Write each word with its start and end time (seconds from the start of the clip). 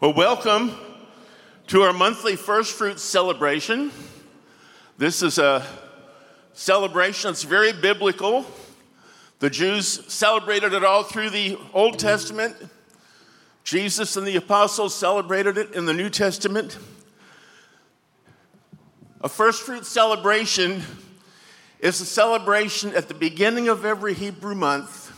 Well, 0.00 0.14
welcome 0.14 0.72
to 1.66 1.82
our 1.82 1.92
monthly 1.92 2.34
first 2.34 2.72
fruits 2.72 3.02
celebration. 3.02 3.92
This 4.96 5.20
is 5.20 5.36
a 5.36 5.62
celebration 6.54 7.28
that's 7.28 7.42
very 7.42 7.74
biblical. 7.74 8.46
The 9.40 9.50
Jews 9.50 10.10
celebrated 10.10 10.72
it 10.72 10.84
all 10.84 11.02
through 11.02 11.28
the 11.28 11.58
Old 11.74 11.98
Testament. 11.98 12.56
Jesus 13.62 14.16
and 14.16 14.26
the 14.26 14.36
apostles 14.36 14.94
celebrated 14.94 15.58
it 15.58 15.74
in 15.74 15.84
the 15.84 15.92
New 15.92 16.08
Testament. 16.08 16.78
A 19.20 19.28
first 19.28 19.60
fruit 19.64 19.84
celebration 19.84 20.82
is 21.78 22.00
a 22.00 22.06
celebration 22.06 22.94
at 22.94 23.08
the 23.08 23.14
beginning 23.14 23.68
of 23.68 23.84
every 23.84 24.14
Hebrew 24.14 24.54
month, 24.54 25.12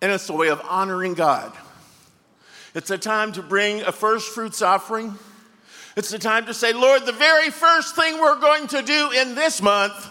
and 0.00 0.10
it's 0.10 0.30
a 0.30 0.32
way 0.32 0.48
of 0.48 0.62
honoring 0.64 1.12
God. 1.12 1.52
It's 2.72 2.90
a 2.90 2.98
time 2.98 3.32
to 3.32 3.42
bring 3.42 3.82
a 3.82 3.90
first 3.90 4.32
fruits 4.32 4.62
offering. 4.62 5.18
It's 5.96 6.12
a 6.12 6.18
time 6.20 6.46
to 6.46 6.54
say, 6.54 6.72
Lord, 6.72 7.04
the 7.04 7.12
very 7.12 7.50
first 7.50 7.96
thing 7.96 8.20
we're 8.20 8.40
going 8.40 8.68
to 8.68 8.82
do 8.82 9.10
in 9.10 9.34
this 9.34 9.60
month 9.60 10.08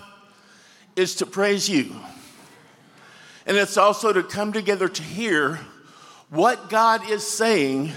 is 0.97 1.15
to 1.15 1.25
praise 1.25 1.69
you. 1.69 1.95
And 3.45 3.55
it's 3.55 3.77
also 3.77 4.11
to 4.11 4.23
come 4.23 4.51
together 4.51 4.89
to 4.89 5.01
hear 5.01 5.59
what 6.29 6.69
God 6.69 7.09
is 7.09 7.25
saying 7.25 7.93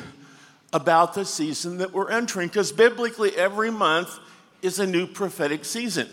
about 0.73 1.15
the 1.15 1.25
season 1.25 1.79
that 1.79 1.92
we're 1.92 2.11
entering, 2.11 2.48
because 2.48 2.70
biblically, 2.70 3.37
every 3.37 3.70
month 3.70 4.19
is 4.62 4.79
a 4.79 4.87
new 4.87 5.06
prophetic 5.09 5.65
season. 5.65 6.09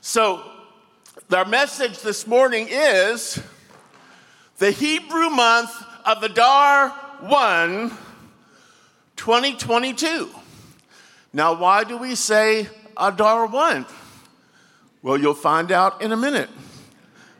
So, 0.00 0.42
our 1.32 1.44
message 1.44 2.00
this 2.00 2.26
morning 2.26 2.66
is 2.70 3.40
the 4.58 4.70
Hebrew 4.70 5.28
month 5.28 5.70
of 6.04 6.22
Adar 6.22 6.92
1, 7.22 7.90
2022. 9.16 10.28
Now, 11.32 11.54
why 11.54 11.84
do 11.84 11.96
we 11.96 12.14
say 12.14 12.68
Adar 12.96 13.46
1? 13.46 13.86
Well, 15.02 15.16
you'll 15.18 15.34
find 15.34 15.70
out 15.70 16.02
in 16.02 16.12
a 16.12 16.16
minute. 16.16 16.50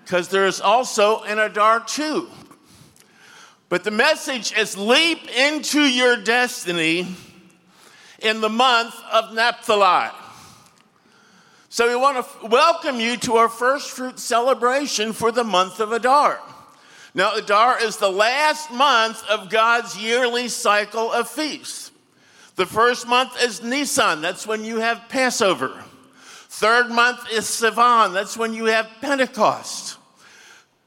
Because 0.05 0.29
there's 0.29 0.61
also 0.61 1.23
an 1.23 1.39
Adar 1.39 1.81
2. 1.81 2.29
But 3.69 3.85
the 3.85 3.91
message 3.91 4.53
is 4.57 4.77
leap 4.77 5.29
into 5.29 5.81
your 5.81 6.17
destiny 6.17 7.07
in 8.21 8.41
the 8.41 8.49
month 8.49 8.95
of 9.13 9.35
Naphtali. 9.35 10.11
So 11.71 11.89
we 11.89 11.97
want 11.97 12.25
to 12.25 12.47
welcome 12.47 13.01
you 13.01 13.17
to 13.19 13.37
our 13.37 13.49
first 13.49 13.91
fruit 13.91 14.19
celebration 14.19 15.13
for 15.13 15.33
the 15.33 15.45
month 15.45 15.81
of 15.81 15.91
Adar. 15.91 16.41
Now, 17.15 17.35
Adar 17.35 17.83
is 17.83 17.99
the 17.99 18.11
last 18.11 18.71
month 18.71 19.23
of 19.29 19.51
God's 19.51 19.99
yearly 19.99 20.49
cycle 20.49 21.13
of 21.13 21.29
feasts. 21.29 21.91
The 22.57 22.67
first 22.67 23.07
month 23.07 23.33
is 23.43 23.63
Nisan, 23.63 24.21
that's 24.21 24.47
when 24.47 24.65
you 24.65 24.79
have 24.79 25.09
Passover. 25.09 25.85
Third 26.49 26.91
month 26.91 27.21
is 27.33 27.45
Sivan, 27.45 28.13
that's 28.13 28.37
when 28.37 28.55
you 28.55 28.67
have 28.67 28.89
Pentecost. 29.01 29.99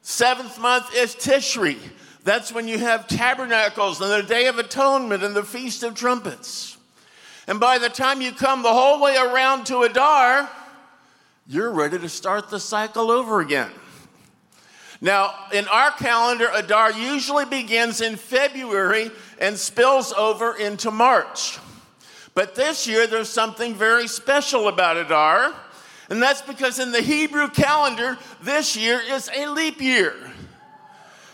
Seventh 0.01 0.59
month 0.59 0.95
is 0.95 1.15
Tishri, 1.15 1.77
that's 2.23 2.51
when 2.51 2.67
you 2.67 2.77
have 2.79 3.07
tabernacles 3.07 4.01
and 4.01 4.11
the 4.11 4.27
Day 4.27 4.47
of 4.47 4.57
Atonement 4.57 5.23
and 5.23 5.35
the 5.35 5.43
Feast 5.43 5.83
of 5.83 5.95
Trumpets. 5.95 6.77
And 7.47 7.59
by 7.59 7.77
the 7.77 7.89
time 7.89 8.21
you 8.21 8.31
come 8.31 8.63
the 8.63 8.73
whole 8.73 8.99
way 8.99 9.15
around 9.15 9.65
to 9.67 9.83
Adar, 9.83 10.49
you're 11.47 11.71
ready 11.71 11.99
to 11.99 12.09
start 12.09 12.49
the 12.49 12.59
cycle 12.59 13.11
over 13.11 13.41
again. 13.41 13.69
Now, 15.05 15.35
in 15.53 15.67
our 15.67 15.91
calendar, 15.91 16.49
Adar 16.51 16.91
usually 16.91 17.45
begins 17.45 18.01
in 18.01 18.15
February 18.15 19.11
and 19.37 19.55
spills 19.55 20.11
over 20.11 20.57
into 20.57 20.89
March. 20.89 21.59
But 22.33 22.55
this 22.55 22.87
year, 22.87 23.05
there's 23.05 23.29
something 23.29 23.75
very 23.75 24.07
special 24.07 24.67
about 24.67 24.97
Adar, 24.97 25.53
and 26.09 26.19
that's 26.23 26.41
because 26.41 26.79
in 26.79 26.91
the 26.91 27.03
Hebrew 27.03 27.49
calendar, 27.49 28.17
this 28.41 28.75
year 28.75 28.99
is 28.99 29.29
a 29.37 29.45
leap 29.45 29.79
year. 29.79 30.15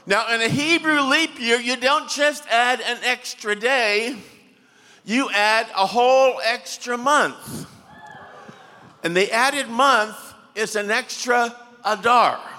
Now, 0.06 0.36
in 0.36 0.42
a 0.42 0.50
Hebrew 0.50 1.00
leap 1.04 1.40
year, 1.40 1.58
you 1.58 1.78
don't 1.78 2.10
just 2.10 2.46
add 2.50 2.82
an 2.82 2.98
extra 3.06 3.56
day, 3.56 4.18
you 5.06 5.30
add 5.32 5.68
a 5.78 5.86
whole 5.86 6.42
extra 6.44 6.98
month. 6.98 7.68
And 9.02 9.16
the 9.16 9.32
added 9.32 9.70
month 9.70 10.18
is 10.56 10.76
an 10.76 10.92
extra 10.92 11.56
Adar. 11.86 12.51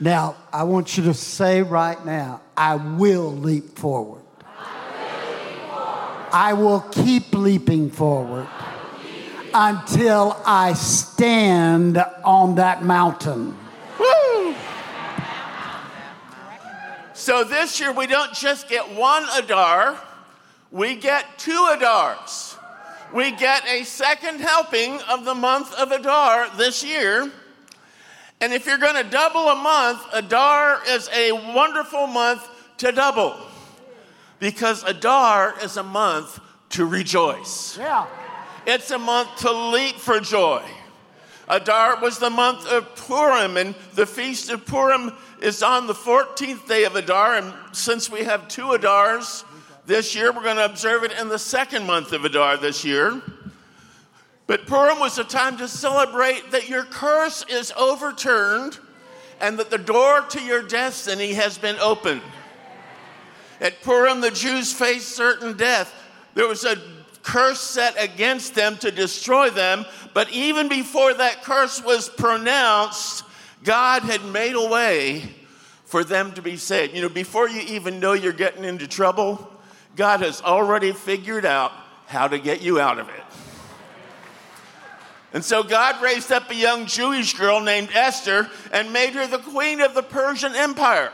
Now, 0.00 0.36
I 0.52 0.62
want 0.62 0.96
you 0.96 1.04
to 1.04 1.14
say 1.14 1.62
right 1.62 2.04
now, 2.06 2.40
I 2.56 2.76
will 2.76 3.34
leap 3.34 3.76
forward. 3.78 4.22
I 6.30 6.52
will 6.52 6.80
keep 6.80 7.32
leaping 7.32 7.90
forward 7.90 8.46
until 9.54 10.40
I 10.44 10.74
stand 10.74 11.98
on 12.24 12.56
that 12.56 12.84
mountain. 12.84 13.56
So 17.14 17.44
this 17.44 17.80
year 17.80 17.92
we 17.92 18.06
don't 18.06 18.32
just 18.32 18.68
get 18.68 18.94
one 18.94 19.26
Adar, 19.36 19.98
we 20.70 20.94
get 20.94 21.24
two 21.38 21.66
Adars. 21.72 22.56
We 23.12 23.32
get 23.32 23.66
a 23.66 23.84
second 23.84 24.40
helping 24.40 25.00
of 25.02 25.24
the 25.24 25.34
month 25.34 25.74
of 25.74 25.92
Adar 25.92 26.48
this 26.56 26.84
year. 26.84 27.32
And 28.40 28.52
if 28.52 28.66
you're 28.66 28.78
going 28.78 29.02
to 29.02 29.10
double 29.10 29.48
a 29.48 29.56
month, 29.56 30.00
Adar 30.12 30.80
is 30.88 31.08
a 31.14 31.32
wonderful 31.32 32.06
month 32.06 32.48
to 32.78 32.92
double 32.92 33.36
because 34.38 34.84
Adar 34.84 35.54
is 35.62 35.76
a 35.76 35.82
month 35.82 36.38
to 36.70 36.84
rejoice. 36.84 37.76
Yeah. 37.76 38.06
It's 38.66 38.90
a 38.90 38.98
month 38.98 39.36
to 39.38 39.50
leap 39.50 39.96
for 39.96 40.20
joy. 40.20 40.62
Adar 41.48 42.00
was 42.00 42.18
the 42.18 42.28
month 42.28 42.66
of 42.66 42.94
Purim, 42.94 43.56
and 43.56 43.74
the 43.94 44.04
feast 44.04 44.50
of 44.50 44.66
Purim 44.66 45.12
is 45.40 45.62
on 45.62 45.86
the 45.86 45.94
14th 45.94 46.68
day 46.68 46.84
of 46.84 46.94
Adar. 46.94 47.36
And 47.36 47.54
since 47.72 48.10
we 48.10 48.24
have 48.24 48.48
two 48.48 48.66
Adars 48.66 49.44
this 49.86 50.14
year, 50.14 50.30
we're 50.30 50.42
going 50.42 50.56
to 50.56 50.66
observe 50.66 51.04
it 51.04 51.12
in 51.12 51.28
the 51.28 51.38
second 51.38 51.86
month 51.86 52.12
of 52.12 52.26
Adar 52.26 52.58
this 52.58 52.84
year. 52.84 53.22
But 54.48 54.66
Purim 54.66 54.98
was 54.98 55.18
a 55.18 55.24
time 55.24 55.58
to 55.58 55.68
celebrate 55.68 56.52
that 56.52 56.70
your 56.70 56.84
curse 56.84 57.44
is 57.50 57.70
overturned 57.76 58.78
and 59.40 59.58
that 59.58 59.70
the 59.70 59.78
door 59.78 60.22
to 60.22 60.42
your 60.42 60.62
destiny 60.62 61.34
has 61.34 61.58
been 61.58 61.76
opened. 61.76 62.22
At 63.60 63.82
Purim, 63.82 64.22
the 64.22 64.30
Jews 64.30 64.72
faced 64.72 65.10
certain 65.10 65.54
death. 65.56 65.94
There 66.34 66.48
was 66.48 66.64
a 66.64 66.78
curse 67.22 67.60
set 67.60 68.02
against 68.02 68.54
them 68.54 68.78
to 68.78 68.90
destroy 68.90 69.50
them, 69.50 69.84
but 70.14 70.32
even 70.32 70.68
before 70.68 71.12
that 71.12 71.42
curse 71.42 71.84
was 71.84 72.08
pronounced, 72.08 73.24
God 73.64 74.02
had 74.02 74.24
made 74.24 74.54
a 74.54 74.66
way 74.66 75.28
for 75.84 76.04
them 76.04 76.32
to 76.32 76.40
be 76.40 76.56
saved. 76.56 76.94
You 76.94 77.02
know, 77.02 77.10
before 77.10 77.50
you 77.50 77.60
even 77.60 78.00
know 78.00 78.14
you're 78.14 78.32
getting 78.32 78.64
into 78.64 78.86
trouble, 78.86 79.52
God 79.94 80.20
has 80.20 80.40
already 80.40 80.92
figured 80.92 81.44
out 81.44 81.70
how 82.06 82.28
to 82.28 82.38
get 82.38 82.62
you 82.62 82.80
out 82.80 82.98
of 82.98 83.10
it. 83.10 83.47
And 85.32 85.44
so 85.44 85.62
God 85.62 86.02
raised 86.02 86.32
up 86.32 86.50
a 86.50 86.54
young 86.54 86.86
Jewish 86.86 87.34
girl 87.34 87.60
named 87.60 87.90
Esther 87.92 88.48
and 88.72 88.92
made 88.92 89.14
her 89.14 89.26
the 89.26 89.38
queen 89.38 89.80
of 89.80 89.94
the 89.94 90.02
Persian 90.02 90.54
Empire. 90.54 91.12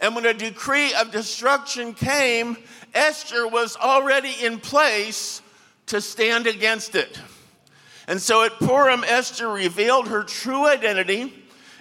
And 0.00 0.14
when 0.14 0.26
a 0.26 0.34
decree 0.34 0.92
of 0.94 1.12
destruction 1.12 1.94
came, 1.94 2.56
Esther 2.94 3.46
was 3.46 3.76
already 3.76 4.34
in 4.42 4.58
place 4.58 5.40
to 5.86 6.00
stand 6.00 6.46
against 6.46 6.94
it. 6.94 7.20
And 8.08 8.20
so 8.20 8.44
at 8.44 8.58
Purim, 8.58 9.04
Esther 9.04 9.48
revealed 9.48 10.08
her 10.08 10.22
true 10.22 10.66
identity. 10.66 11.32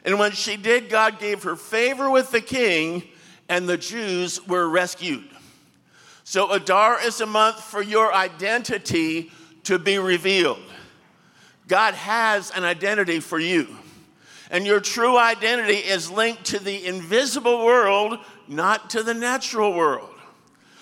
And 0.04 0.20
when 0.20 0.32
she 0.32 0.58
did, 0.58 0.90
God 0.90 1.20
gave 1.20 1.44
her 1.44 1.56
favor 1.56 2.10
with 2.10 2.32
the 2.32 2.42
king, 2.42 3.04
and 3.50 3.68
the 3.68 3.78
Jews 3.78 4.46
were 4.48 4.70
rescued. 4.70 5.28
So 6.24 6.52
Adar 6.52 7.04
is 7.04 7.22
a 7.22 7.26
month 7.26 7.62
for 7.62 7.82
your 7.82 8.14
identity 8.14 9.32
to 9.64 9.78
be 9.78 9.98
revealed. 10.00 10.62
God 11.68 11.94
has 11.96 12.52
an 12.52 12.64
identity 12.64 13.20
for 13.20 13.40
you. 13.40 13.68
And 14.52 14.66
your 14.66 14.80
true 14.80 15.18
identity 15.18 15.78
is 15.78 16.12
linked 16.12 16.46
to 16.46 16.60
the 16.60 16.86
invisible 16.86 17.66
world, 17.66 18.20
not 18.48 18.92
to 18.92 19.02
the 19.02 19.14
natural 19.14 19.74
world. 19.74 20.10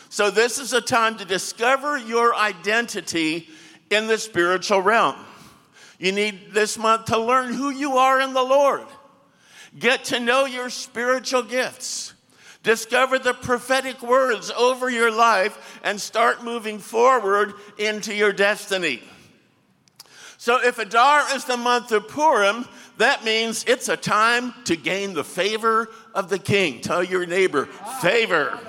So, 0.10 0.30
this 0.30 0.60
is 0.60 0.74
a 0.74 0.82
time 0.82 1.18
to 1.18 1.26
discover 1.26 1.98
your 1.98 2.36
identity 2.36 3.50
in 3.90 4.08
the 4.08 4.18
spiritual 4.18 4.82
realm. 4.82 5.16
You 5.98 6.12
need 6.12 6.52
this 6.52 6.78
month 6.78 7.06
to 7.06 7.18
learn 7.18 7.54
who 7.54 7.70
you 7.70 7.98
are 7.98 8.20
in 8.20 8.34
the 8.34 8.44
Lord, 8.44 8.86
get 9.80 10.04
to 10.06 10.20
know 10.20 10.46
your 10.46 10.70
spiritual 10.70 11.44
gifts, 11.44 12.14
discover 12.62 13.18
the 13.18 13.34
prophetic 13.34 14.04
words 14.04 14.52
over 14.52 14.90
your 14.90 15.12
life, 15.12 15.80
and 15.84 16.00
start 16.00 16.44
moving 16.44 16.78
forward 16.78 17.54
into 17.78 18.14
your 18.14 18.34
destiny. 18.34 19.02
So, 20.44 20.62
if 20.62 20.78
Adar 20.78 21.34
is 21.34 21.46
the 21.46 21.56
month 21.56 21.94
of 21.94 22.10
Purim, 22.10 22.68
that 22.98 23.24
means 23.24 23.64
it's 23.66 23.88
a 23.88 23.96
time 23.96 24.54
to 24.66 24.76
gain 24.76 25.14
the 25.14 25.24
favor 25.24 25.90
of 26.14 26.28
the 26.28 26.38
king. 26.38 26.82
Tell 26.82 27.02
your 27.02 27.26
neighbor, 27.26 27.68
favor. 28.02 28.60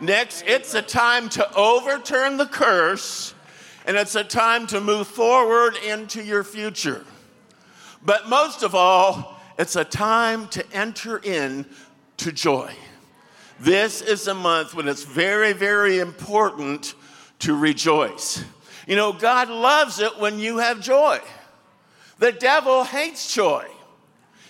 Next, 0.00 0.42
it's 0.48 0.74
a 0.74 0.82
time 0.82 1.28
to 1.28 1.54
overturn 1.54 2.38
the 2.38 2.46
curse, 2.46 3.34
and 3.86 3.96
it's 3.96 4.16
a 4.16 4.24
time 4.24 4.66
to 4.66 4.80
move 4.80 5.06
forward 5.06 5.76
into 5.86 6.24
your 6.24 6.42
future. 6.42 7.04
But 8.04 8.28
most 8.28 8.64
of 8.64 8.74
all, 8.74 9.40
it's 9.60 9.76
a 9.76 9.84
time 9.84 10.48
to 10.48 10.72
enter 10.72 11.18
in 11.18 11.66
to 12.16 12.32
joy. 12.32 12.74
This 13.60 14.02
is 14.02 14.26
a 14.26 14.34
month 14.34 14.74
when 14.74 14.88
it's 14.88 15.04
very, 15.04 15.52
very 15.52 16.00
important 16.00 16.96
to 17.38 17.56
rejoice. 17.56 18.42
You 18.88 18.96
know, 18.96 19.12
God 19.12 19.50
loves 19.50 20.00
it 20.00 20.18
when 20.18 20.38
you 20.38 20.58
have 20.58 20.80
joy. 20.80 21.20
The 22.18 22.32
devil 22.32 22.84
hates 22.84 23.32
joy. 23.32 23.66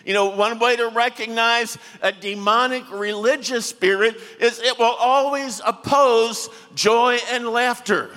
You 0.07 0.15
know, 0.15 0.27
one 0.29 0.61
way 0.61 0.77
to 0.77 0.89
recognize 0.89 1.77
a 2.01 2.13
demonic 2.13 2.89
religious 2.91 3.67
spirit 3.67 4.17
is 4.41 4.61
it 4.61 4.79
will 4.79 4.87
always 4.87 5.61
oppose 5.67 6.49
joy 6.77 7.19
and 7.31 7.49
laughter. 7.49 8.11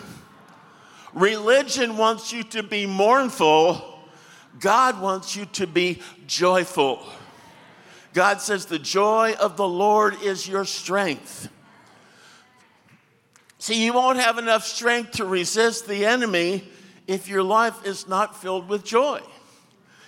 Religion 1.16 1.98
wants 1.98 2.32
you 2.32 2.44
to 2.44 2.62
be 2.62 2.86
mournful, 2.86 4.00
God 4.60 5.02
wants 5.02 5.36
you 5.36 5.46
to 5.48 5.66
be 5.66 6.02
joyful. 6.28 7.04
God 8.14 8.42
says, 8.42 8.68
The 8.68 8.80
joy 8.80 9.34
of 9.40 9.58
the 9.58 9.68
Lord 9.68 10.22
is 10.22 10.48
your 10.48 10.66
strength. 10.66 11.50
See, 13.62 13.86
you 13.86 13.94
won't 13.94 14.18
have 14.18 14.40
enough 14.40 14.66
strength 14.66 15.12
to 15.18 15.26
resist 15.26 15.88
the 15.88 16.08
enemy 16.08 16.64
if 17.06 17.28
your 17.28 17.44
life 17.44 17.86
is 17.86 18.08
not 18.08 18.42
filled 18.42 18.68
with 18.68 18.84
joy. 18.84 19.22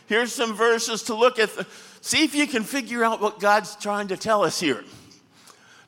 Here's 0.07 0.33
some 0.33 0.55
verses 0.55 1.03
to 1.03 1.13
look 1.13 1.37
at. 1.37 1.51
See 2.01 2.23
if 2.23 2.33
you 2.33 2.47
can 2.47 2.63
figure 2.63 3.03
out 3.03 3.21
what 3.21 3.39
God's 3.39 3.75
trying 3.75 4.07
to 4.07 4.17
tell 4.17 4.43
us 4.43 4.59
here. 4.59 4.83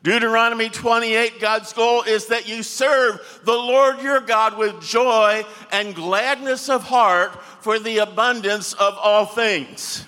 Deuteronomy 0.04 0.70
28, 0.70 1.42
God's 1.42 1.74
goal 1.74 2.04
is 2.04 2.28
that 2.28 2.48
you 2.48 2.62
serve 2.62 3.42
the 3.46 3.54
Lord 3.54 4.00
your 4.00 4.20
God 4.20 4.60
with 4.60 4.80
joy 4.80 5.44
and 5.72 5.96
gladness 5.96 6.70
of 6.70 6.84
heart 6.84 7.44
for 7.62 7.80
the 7.80 7.98
abundance 7.98 8.74
of 8.74 8.96
all 9.02 9.26
things. 9.26 10.06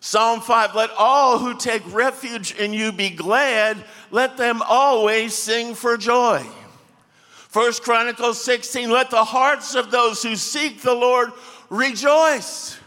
Psalm 0.00 0.40
5, 0.40 0.74
let 0.74 0.88
all 0.96 1.38
who 1.38 1.54
take 1.54 1.82
refuge 1.92 2.54
in 2.54 2.72
you 2.72 2.92
be 2.92 3.10
glad, 3.10 3.76
let 4.10 4.38
them 4.38 4.62
always 4.66 5.34
sing 5.34 5.74
for 5.74 5.98
joy. 5.98 6.46
First 7.48 7.82
Chronicles 7.82 8.42
16, 8.44 8.90
let 8.90 9.10
the 9.10 9.24
hearts 9.24 9.74
of 9.74 9.90
those 9.90 10.22
who 10.22 10.36
seek 10.36 10.82
the 10.82 10.94
Lord 10.94 11.32
rejoice. 11.70 12.78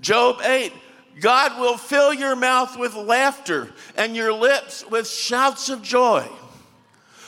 Job 0.00 0.40
8, 0.42 0.72
God 1.20 1.60
will 1.60 1.76
fill 1.76 2.12
your 2.12 2.36
mouth 2.36 2.76
with 2.76 2.94
laughter 2.94 3.70
and 3.96 4.14
your 4.14 4.32
lips 4.32 4.84
with 4.90 5.08
shouts 5.08 5.68
of 5.68 5.82
joy. 5.82 6.28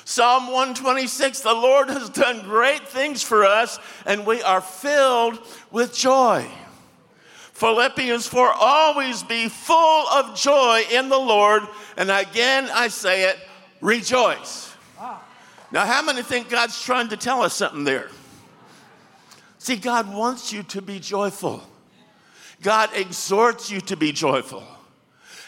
Psalm 0.05 0.47
126 0.47 1.41
The 1.41 1.55
Lord 1.55 1.91
has 1.91 2.11
done 2.11 2.43
great 2.43 2.89
things 2.89 3.23
for 3.23 3.45
us, 3.45 3.79
and 4.05 4.27
we 4.27 4.43
are 4.43 4.61
filled 4.61 5.39
with 5.71 5.95
joy. 5.95 6.47
Philippians 7.53 8.27
4 8.27 8.53
Always 8.53 9.23
be 9.23 9.49
full 9.49 10.09
of 10.09 10.35
joy 10.37 10.83
in 10.91 11.09
the 11.09 11.19
Lord, 11.19 11.63
and 11.97 12.11
again 12.11 12.69
I 12.73 12.89
say 12.89 13.31
it, 13.31 13.39
rejoice. 13.81 14.68
Now, 15.71 15.85
how 15.85 16.03
many 16.03 16.23
think 16.23 16.49
God's 16.49 16.83
trying 16.83 17.09
to 17.09 17.17
tell 17.17 17.43
us 17.43 17.55
something 17.55 17.85
there? 17.85 18.09
See, 19.59 19.77
God 19.77 20.13
wants 20.13 20.53
you 20.53 20.63
to 20.65 20.81
be 20.81 20.99
joyful. 20.99 21.63
God 22.63 22.91
exhorts 22.95 23.71
you 23.71 23.81
to 23.83 23.97
be 23.97 24.13
joyful. 24.13 24.65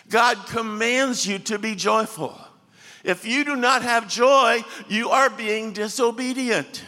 God 0.09 0.37
commands 0.47 1.27
you 1.27 1.39
to 1.41 1.59
be 1.59 1.75
joyful. 1.75 2.39
If 3.03 3.25
you 3.25 3.45
do 3.45 3.57
not 3.57 3.83
have 3.83 4.09
joy, 4.09 4.63
you 4.89 5.11
are 5.11 5.31
being 5.31 5.73
disobedient. 5.73 6.85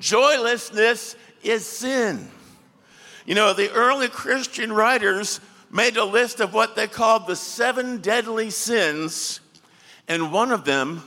Joylessness 0.00 1.14
is 1.42 1.64
sin. 1.64 2.28
You 3.26 3.34
know, 3.34 3.52
the 3.52 3.70
early 3.70 4.08
Christian 4.08 4.72
writers 4.72 5.40
made 5.70 5.96
a 5.96 6.04
list 6.04 6.40
of 6.40 6.52
what 6.52 6.74
they 6.74 6.88
called 6.88 7.26
the 7.26 7.36
seven 7.36 7.98
deadly 7.98 8.50
sins, 8.50 9.40
and 10.08 10.32
one 10.32 10.50
of 10.50 10.64
them 10.64 11.02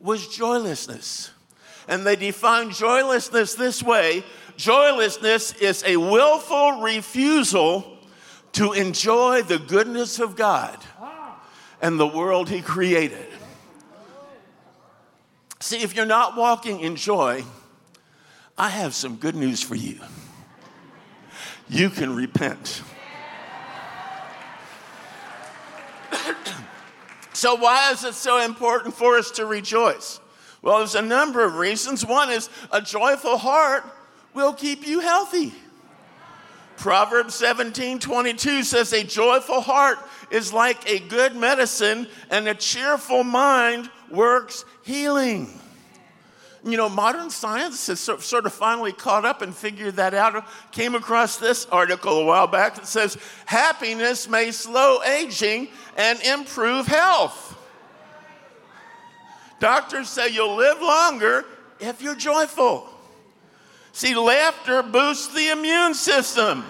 was 0.00 0.28
joylessness. 0.28 1.30
And 1.86 2.06
they 2.06 2.16
defined 2.16 2.72
joylessness 2.72 3.54
this 3.54 3.82
way 3.82 4.24
joylessness 4.56 5.54
is 5.54 5.84
a 5.86 5.96
willful 5.96 6.82
refusal 6.82 7.96
to 8.52 8.72
enjoy 8.72 9.42
the 9.42 9.58
goodness 9.58 10.18
of 10.18 10.36
God 10.36 10.78
and 11.80 11.98
the 11.98 12.06
world 12.06 12.50
He 12.50 12.60
created. 12.60 13.26
See, 15.60 15.82
if 15.82 15.96
you're 15.96 16.06
not 16.06 16.36
walking 16.36 16.80
in 16.80 16.96
joy, 16.96 17.44
I 18.56 18.68
have 18.68 18.94
some 18.94 19.16
good 19.16 19.34
news 19.34 19.62
for 19.62 19.74
you. 19.74 20.00
You 21.68 21.90
can 21.90 22.14
repent. 22.14 22.82
So, 27.38 27.54
why 27.54 27.92
is 27.92 28.02
it 28.02 28.14
so 28.14 28.40
important 28.40 28.94
for 28.94 29.16
us 29.16 29.30
to 29.30 29.46
rejoice? 29.46 30.18
Well, 30.60 30.78
there's 30.78 30.96
a 30.96 31.02
number 31.02 31.44
of 31.44 31.54
reasons. 31.54 32.04
One 32.04 32.32
is 32.32 32.50
a 32.72 32.82
joyful 32.82 33.38
heart 33.38 33.84
will 34.34 34.52
keep 34.52 34.84
you 34.84 34.98
healthy. 34.98 35.54
Proverbs 36.78 37.36
17 37.36 38.00
22 38.00 38.64
says, 38.64 38.92
A 38.92 39.04
joyful 39.04 39.60
heart 39.60 40.00
is 40.32 40.52
like 40.52 40.90
a 40.90 40.98
good 40.98 41.36
medicine, 41.36 42.08
and 42.28 42.48
a 42.48 42.54
cheerful 42.54 43.22
mind 43.22 43.88
works 44.10 44.64
healing. 44.82 45.60
You 46.64 46.76
know, 46.76 46.88
modern 46.88 47.30
science 47.30 47.86
has 47.86 48.00
sort 48.00 48.46
of 48.46 48.52
finally 48.52 48.92
caught 48.92 49.24
up 49.24 49.42
and 49.42 49.54
figured 49.54 49.96
that 49.96 50.12
out. 50.12 50.44
Came 50.72 50.94
across 50.94 51.36
this 51.36 51.66
article 51.66 52.20
a 52.20 52.24
while 52.24 52.48
back 52.48 52.74
that 52.74 52.86
says 52.86 53.16
happiness 53.46 54.28
may 54.28 54.50
slow 54.50 55.02
aging 55.04 55.68
and 55.96 56.20
improve 56.22 56.86
health. 56.86 57.56
Doctors 59.60 60.08
say 60.08 60.28
you'll 60.28 60.56
live 60.56 60.80
longer 60.80 61.44
if 61.80 62.02
you're 62.02 62.16
joyful. 62.16 62.88
See, 63.92 64.14
laughter 64.14 64.82
boosts 64.82 65.34
the 65.34 65.50
immune 65.50 65.94
system. 65.94 66.64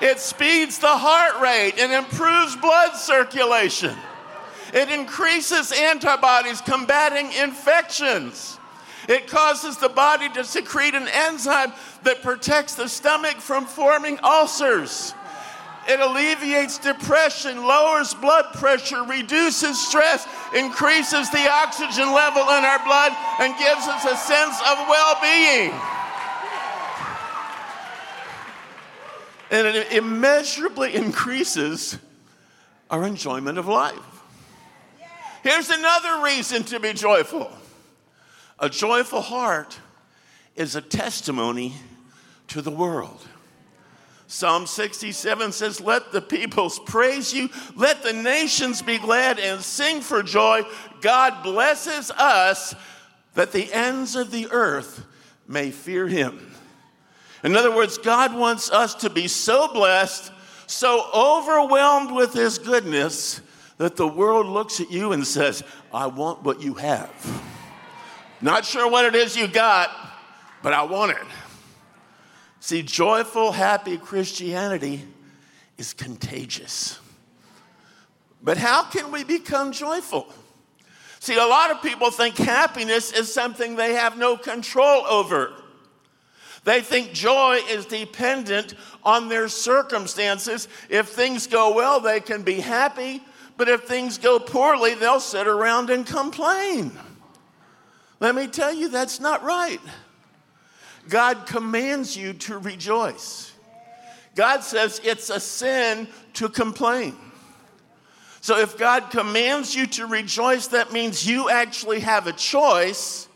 It 0.00 0.18
speeds 0.18 0.78
the 0.78 0.88
heart 0.88 1.40
rate 1.40 1.74
and 1.78 1.92
improves 1.92 2.56
blood 2.56 2.94
circulation. 2.96 3.96
It 4.74 4.90
increases 4.90 5.72
antibodies 5.72 6.60
combating 6.60 7.32
infections. 7.32 8.58
It 9.08 9.28
causes 9.28 9.76
the 9.76 9.88
body 9.88 10.28
to 10.30 10.44
secrete 10.44 10.94
an 10.94 11.08
enzyme 11.08 11.72
that 12.02 12.22
protects 12.22 12.74
the 12.74 12.88
stomach 12.88 13.36
from 13.36 13.66
forming 13.66 14.18
ulcers. 14.22 15.14
It 15.88 16.00
alleviates 16.00 16.78
depression, 16.78 17.64
lowers 17.64 18.12
blood 18.14 18.46
pressure, 18.54 19.04
reduces 19.04 19.80
stress, 19.86 20.26
increases 20.54 21.30
the 21.30 21.48
oxygen 21.48 22.12
level 22.12 22.42
in 22.42 22.64
our 22.64 22.82
blood, 22.84 23.12
and 23.40 23.56
gives 23.56 23.86
us 23.86 24.04
a 24.04 24.16
sense 24.16 24.58
of 24.60 24.88
well 24.88 25.18
being. 25.22 25.72
and 29.50 29.66
it 29.66 29.92
immeasurably 29.92 30.94
increases 30.94 31.98
our 32.90 33.06
enjoyment 33.06 33.58
of 33.58 33.66
life. 33.66 33.94
Here's 35.42 35.70
another 35.70 36.24
reason 36.24 36.64
to 36.64 36.80
be 36.80 36.92
joyful 36.92 37.50
a 38.58 38.68
joyful 38.68 39.20
heart 39.20 39.78
is 40.54 40.76
a 40.76 40.80
testimony 40.80 41.74
to 42.48 42.62
the 42.62 42.70
world. 42.70 43.26
Psalm 44.28 44.66
67 44.66 45.52
says, 45.52 45.80
Let 45.80 46.10
the 46.10 46.20
peoples 46.20 46.80
praise 46.80 47.32
you, 47.32 47.48
let 47.76 48.02
the 48.02 48.12
nations 48.12 48.82
be 48.82 48.98
glad 48.98 49.38
and 49.38 49.60
sing 49.60 50.00
for 50.00 50.22
joy. 50.22 50.62
God 51.00 51.42
blesses 51.42 52.10
us 52.10 52.74
that 53.34 53.52
the 53.52 53.72
ends 53.72 54.16
of 54.16 54.30
the 54.30 54.48
earth 54.50 55.04
may 55.46 55.70
fear 55.70 56.08
him. 56.08 56.54
In 57.44 57.56
other 57.56 57.74
words, 57.74 57.98
God 57.98 58.34
wants 58.34 58.70
us 58.72 58.94
to 58.96 59.10
be 59.10 59.28
so 59.28 59.72
blessed, 59.72 60.32
so 60.66 61.08
overwhelmed 61.14 62.10
with 62.10 62.32
His 62.32 62.58
goodness, 62.58 63.40
that 63.78 63.94
the 63.94 64.08
world 64.08 64.46
looks 64.46 64.80
at 64.80 64.90
you 64.90 65.12
and 65.12 65.24
says, 65.24 65.62
I 65.92 66.06
want 66.08 66.42
what 66.42 66.60
you 66.60 66.74
have. 66.74 67.55
Not 68.40 68.64
sure 68.64 68.90
what 68.90 69.04
it 69.04 69.14
is 69.14 69.36
you 69.36 69.48
got, 69.48 69.90
but 70.62 70.72
I 70.72 70.82
want 70.82 71.12
it. 71.12 71.26
See, 72.60 72.82
joyful, 72.82 73.52
happy 73.52 73.96
Christianity 73.96 75.04
is 75.78 75.94
contagious. 75.94 76.98
But 78.42 78.56
how 78.56 78.84
can 78.84 79.10
we 79.10 79.24
become 79.24 79.72
joyful? 79.72 80.32
See, 81.20 81.36
a 81.36 81.46
lot 81.46 81.70
of 81.70 81.82
people 81.82 82.10
think 82.10 82.36
happiness 82.36 83.12
is 83.12 83.32
something 83.32 83.74
they 83.74 83.94
have 83.94 84.18
no 84.18 84.36
control 84.36 85.04
over. 85.06 85.52
They 86.64 86.80
think 86.80 87.12
joy 87.12 87.60
is 87.68 87.86
dependent 87.86 88.74
on 89.04 89.28
their 89.28 89.48
circumstances. 89.48 90.68
If 90.88 91.08
things 91.08 91.46
go 91.46 91.74
well, 91.74 92.00
they 92.00 92.20
can 92.20 92.42
be 92.42 92.60
happy, 92.60 93.22
but 93.56 93.68
if 93.68 93.84
things 93.84 94.18
go 94.18 94.38
poorly, 94.38 94.94
they'll 94.94 95.20
sit 95.20 95.46
around 95.46 95.90
and 95.90 96.04
complain. 96.04 96.92
Let 98.20 98.34
me 98.34 98.46
tell 98.46 98.72
you, 98.72 98.88
that's 98.88 99.20
not 99.20 99.42
right. 99.42 99.80
God 101.08 101.46
commands 101.46 102.16
you 102.16 102.32
to 102.32 102.58
rejoice. 102.58 103.52
God 104.34 104.62
says 104.62 105.00
it's 105.04 105.30
a 105.30 105.40
sin 105.40 106.08
to 106.34 106.48
complain. 106.48 107.16
So 108.40 108.58
if 108.58 108.78
God 108.78 109.10
commands 109.10 109.74
you 109.74 109.86
to 109.88 110.06
rejoice, 110.06 110.68
that 110.68 110.92
means 110.92 111.26
you 111.26 111.50
actually 111.50 112.00
have 112.00 112.26
a 112.26 112.32
choice 112.32 113.28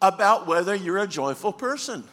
about 0.00 0.46
whether 0.46 0.74
you're 0.74 0.98
a 0.98 1.08
joyful 1.08 1.52
person. 1.52 2.04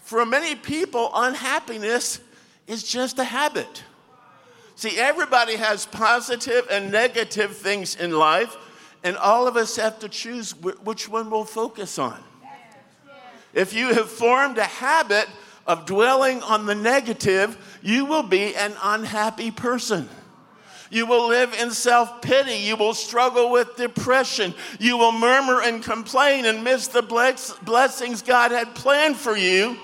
For 0.00 0.24
many 0.24 0.54
people, 0.54 1.10
unhappiness 1.14 2.20
is 2.66 2.82
just 2.82 3.18
a 3.18 3.24
habit. 3.24 3.82
See, 4.76 4.98
everybody 4.98 5.56
has 5.56 5.86
positive 5.86 6.66
and 6.70 6.92
negative 6.92 7.56
things 7.56 7.96
in 7.96 8.12
life, 8.12 8.56
and 9.02 9.16
all 9.16 9.46
of 9.46 9.56
us 9.56 9.76
have 9.76 9.98
to 10.00 10.08
choose 10.08 10.54
which 10.54 11.08
one 11.08 11.30
we'll 11.30 11.44
focus 11.44 11.98
on. 11.98 12.22
If 13.54 13.72
you 13.72 13.94
have 13.94 14.10
formed 14.10 14.58
a 14.58 14.64
habit 14.64 15.28
of 15.66 15.86
dwelling 15.86 16.42
on 16.42 16.66
the 16.66 16.74
negative, 16.74 17.56
you 17.82 18.04
will 18.04 18.22
be 18.22 18.54
an 18.54 18.74
unhappy 18.82 19.50
person. 19.50 20.08
You 20.90 21.06
will 21.06 21.28
live 21.28 21.52
in 21.54 21.70
self 21.70 22.22
pity. 22.22 22.56
You 22.58 22.76
will 22.76 22.94
struggle 22.94 23.50
with 23.50 23.76
depression. 23.76 24.54
You 24.78 24.96
will 24.96 25.12
murmur 25.12 25.62
and 25.62 25.82
complain 25.82 26.44
and 26.44 26.62
miss 26.62 26.86
the 26.88 27.02
blessings 27.02 28.22
God 28.22 28.52
had 28.52 28.74
planned 28.74 29.16
for 29.16 29.36
you. 29.36 29.76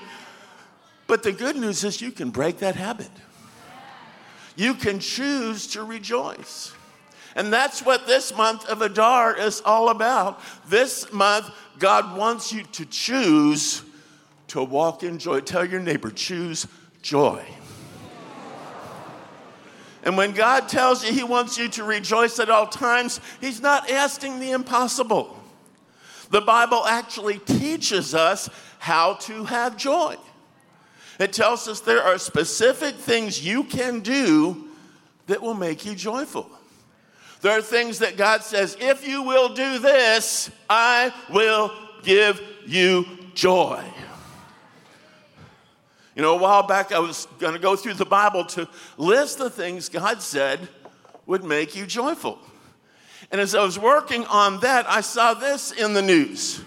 But 1.06 1.22
the 1.22 1.32
good 1.32 1.56
news 1.56 1.82
is 1.84 2.00
you 2.00 2.12
can 2.12 2.30
break 2.30 2.58
that 2.58 2.76
habit. 2.76 3.10
You 4.54 4.74
can 4.74 5.00
choose 5.00 5.66
to 5.68 5.82
rejoice. 5.82 6.72
And 7.34 7.52
that's 7.52 7.84
what 7.84 8.06
this 8.06 8.36
month 8.36 8.66
of 8.66 8.82
Adar 8.82 9.36
is 9.36 9.62
all 9.64 9.88
about. 9.88 10.40
This 10.68 11.12
month, 11.12 11.50
God 11.78 12.16
wants 12.16 12.52
you 12.52 12.62
to 12.64 12.84
choose 12.84 13.82
to 14.48 14.62
walk 14.62 15.02
in 15.02 15.18
joy. 15.18 15.40
Tell 15.40 15.64
your 15.64 15.80
neighbor, 15.80 16.10
choose 16.10 16.66
joy. 17.00 17.44
And 20.04 20.16
when 20.16 20.32
God 20.32 20.68
tells 20.68 21.04
you 21.04 21.12
He 21.12 21.22
wants 21.22 21.56
you 21.56 21.68
to 21.68 21.84
rejoice 21.84 22.38
at 22.38 22.50
all 22.50 22.66
times, 22.66 23.20
He's 23.40 23.60
not 23.60 23.90
asking 23.90 24.40
the 24.40 24.50
impossible. 24.50 25.38
The 26.30 26.40
Bible 26.40 26.84
actually 26.86 27.38
teaches 27.38 28.14
us 28.14 28.48
how 28.78 29.14
to 29.14 29.44
have 29.44 29.76
joy. 29.76 30.16
It 31.18 31.32
tells 31.32 31.68
us 31.68 31.80
there 31.80 32.02
are 32.02 32.18
specific 32.18 32.96
things 32.96 33.46
you 33.46 33.64
can 33.64 34.00
do 34.00 34.68
that 35.26 35.40
will 35.40 35.54
make 35.54 35.86
you 35.86 35.94
joyful. 35.94 36.50
There 37.42 37.58
are 37.58 37.62
things 37.62 37.98
that 37.98 38.16
God 38.16 38.44
says, 38.44 38.76
if 38.80 39.06
you 39.06 39.22
will 39.22 39.52
do 39.52 39.80
this, 39.80 40.48
I 40.70 41.12
will 41.28 41.72
give 42.04 42.40
you 42.66 43.04
joy. 43.34 43.82
You 46.14 46.22
know, 46.22 46.34
a 46.34 46.38
while 46.38 46.64
back 46.64 46.92
I 46.92 47.00
was 47.00 47.26
going 47.40 47.54
to 47.54 47.58
go 47.58 47.74
through 47.74 47.94
the 47.94 48.04
Bible 48.04 48.44
to 48.44 48.68
list 48.96 49.38
the 49.38 49.50
things 49.50 49.88
God 49.88 50.22
said 50.22 50.68
would 51.26 51.42
make 51.42 51.74
you 51.74 51.84
joyful. 51.84 52.38
And 53.32 53.40
as 53.40 53.56
I 53.56 53.64
was 53.64 53.76
working 53.76 54.24
on 54.26 54.60
that, 54.60 54.88
I 54.88 55.00
saw 55.00 55.34
this 55.34 55.72
in 55.72 55.94
the 55.94 56.02
news. 56.02 56.62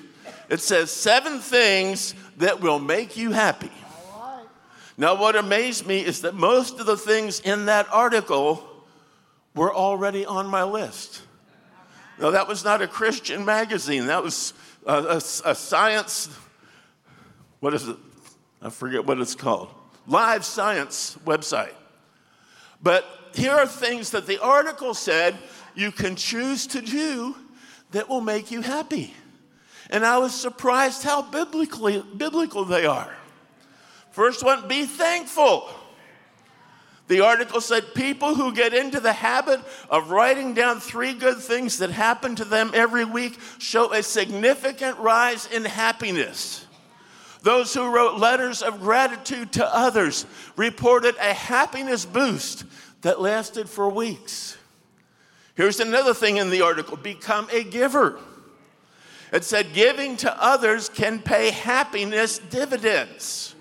It 0.50 0.60
says, 0.60 0.91
Seven 0.91 1.39
things 1.39 2.15
that 2.38 2.60
will 2.60 2.79
make 2.79 3.15
you 3.15 3.32
happy. 3.32 3.72
Now, 4.98 5.15
what 5.15 5.38
amazed 5.38 5.88
me 5.88 6.03
is 6.03 6.22
that 6.22 6.36
most 6.36 6.82
of 6.82 6.86
the 6.86 6.98
things 6.98 7.39
in 7.39 7.67
that 7.67 7.88
article 7.94 8.75
were 9.56 9.74
already 9.74 10.26
on 10.26 10.48
my 10.48 10.64
list. 10.64 11.22
Now, 12.20 12.32
that 12.32 12.48
was 12.48 12.64
not 12.64 12.82
a 12.82 12.88
Christian 12.88 13.44
magazine, 13.46 14.08
that 14.08 14.24
was 14.24 14.54
a, 14.86 14.94
a, 14.94 15.18
a 15.18 15.56
science, 15.56 16.30
what 17.60 17.74
is 17.74 17.88
it? 17.88 17.98
I 18.62 18.70
forget 18.70 19.06
what 19.06 19.20
it's 19.20 19.36
called. 19.36 19.70
Live 20.08 20.46
science 20.46 21.18
website. 21.26 21.74
But 22.82 23.06
here 23.34 23.52
are 23.52 23.68
things 23.68 24.12
that 24.12 24.28
the 24.28 24.42
article 24.42 24.94
said 24.94 25.36
you 25.74 25.92
can 25.92 26.16
choose 26.16 26.68
to 26.68 26.82
do 26.82 27.36
that 27.92 28.08
will 28.08 28.22
make 28.22 28.52
you 28.52 28.62
happy. 28.62 29.14
And 29.90 30.06
I 30.06 30.18
was 30.18 30.34
surprised 30.34 31.04
how 31.04 31.22
biblically, 31.22 32.04
biblical 32.16 32.66
they 32.66 32.86
are. 32.86 33.14
First 34.12 34.44
one, 34.44 34.68
be 34.68 34.86
thankful. 34.86 35.70
The 37.08 37.22
article 37.22 37.62
said 37.62 37.94
people 37.94 38.34
who 38.34 38.54
get 38.54 38.74
into 38.74 39.00
the 39.00 39.14
habit 39.14 39.62
of 39.90 40.10
writing 40.10 40.54
down 40.54 40.80
three 40.80 41.14
good 41.14 41.38
things 41.38 41.78
that 41.78 41.92
happen 41.92 42.36
to 42.38 42.46
them 42.46 42.72
every 42.74 43.06
week 43.06 43.38
show 43.60 43.94
a 43.94 44.02
significant 44.02 44.98
rise 44.98 45.46
in 45.48 45.66
happiness. 45.66 46.66
Those 47.44 47.76
who 47.76 47.94
wrote 47.94 48.18
letters 48.18 48.64
of 48.64 48.80
gratitude 48.80 49.54
to 49.54 49.76
others 49.76 50.26
reported 50.56 51.16
a 51.18 51.34
happiness 51.34 52.04
boost 52.04 52.66
that 53.02 53.22
lasted 53.22 53.70
for 53.70 53.88
weeks. 53.88 54.58
Here's 55.54 55.80
another 55.80 56.16
thing 56.16 56.38
in 56.38 56.50
the 56.50 56.62
article 56.62 56.98
become 56.98 57.48
a 57.52 57.64
giver. 57.64 58.20
It 59.32 59.44
said 59.44 59.74
giving 59.74 60.18
to 60.18 60.44
others 60.44 60.90
can 60.90 61.20
pay 61.20 61.52
happiness 61.52 62.40
dividends. 62.40 63.55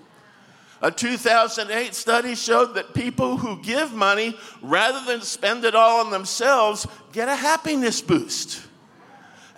A 0.81 0.91
2008 0.91 1.95
study 1.95 2.35
showed 2.35 2.75
that 2.75 2.93
people 2.93 3.37
who 3.37 3.61
give 3.61 3.93
money 3.93 4.37
rather 4.61 5.03
than 5.05 5.21
spend 5.21 5.63
it 5.63 5.73
all 5.73 6.05
on 6.05 6.11
themselves 6.11 6.85
get 7.11 7.29
a 7.29 7.35
happiness 7.35 8.01
boost. 8.01 8.61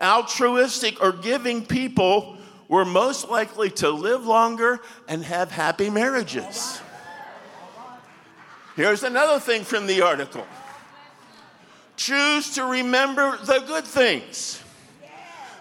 Altruistic 0.02 1.02
or 1.02 1.12
giving 1.12 1.66
people 1.66 2.38
were 2.68 2.86
most 2.86 3.30
likely 3.30 3.70
to 3.72 3.90
live 3.90 4.26
longer 4.26 4.80
and 5.08 5.24
have 5.24 5.50
happy 5.52 5.90
marriages. 5.90 6.80
Here's 8.76 9.04
another 9.04 9.40
thing 9.40 9.64
from 9.64 9.88
the 9.88 10.02
article 10.02 10.46
choose 11.96 12.54
to 12.54 12.64
remember 12.64 13.38
the 13.38 13.64
good 13.66 13.86
things. 13.86 14.62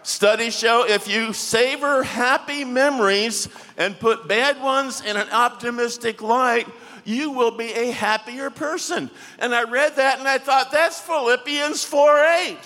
Studies 0.07 0.57
show 0.57 0.87
if 0.87 1.09
you 1.09 1.33
savor 1.33 2.05
happy 2.05 2.65
memories 2.65 3.49
and 3.77 3.99
put 3.99 4.29
bad 4.29 4.63
ones 4.63 5.01
in 5.01 5.17
an 5.17 5.29
optimistic 5.31 6.23
light, 6.23 6.69
you 7.05 7.33
will 7.33 7.51
be 7.51 7.73
a 7.73 7.91
happier 7.91 8.49
person. 8.49 9.11
And 9.41 9.53
I 9.53 9.65
read 9.65 9.97
that 9.97 10.21
and 10.21 10.29
I 10.29 10.39
thought, 10.39 10.71
that's 10.71 11.01
Philippians 11.01 11.83
4 11.83 12.25
8. 12.25 12.57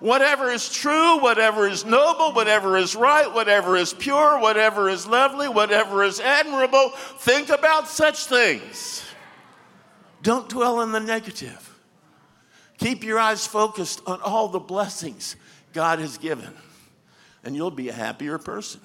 Whatever 0.00 0.50
is 0.50 0.70
true, 0.70 1.18
whatever 1.18 1.66
is 1.66 1.86
noble, 1.86 2.34
whatever 2.34 2.76
is 2.76 2.94
right, 2.94 3.32
whatever 3.32 3.74
is 3.74 3.94
pure, 3.94 4.38
whatever 4.38 4.90
is 4.90 5.06
lovely, 5.06 5.48
whatever 5.48 6.04
is 6.04 6.20
admirable, 6.20 6.90
think 6.90 7.48
about 7.48 7.88
such 7.88 8.26
things. 8.26 9.02
Don't 10.20 10.46
dwell 10.50 10.80
on 10.80 10.92
the 10.92 11.00
negative. 11.00 11.70
Keep 12.76 13.02
your 13.02 13.18
eyes 13.18 13.46
focused 13.46 14.02
on 14.06 14.20
all 14.20 14.48
the 14.48 14.60
blessings 14.60 15.36
God 15.74 15.98
has 15.98 16.16
given, 16.16 16.50
and 17.42 17.54
you'll 17.54 17.70
be 17.70 17.90
a 17.90 17.92
happier 17.92 18.38
person. 18.38 18.80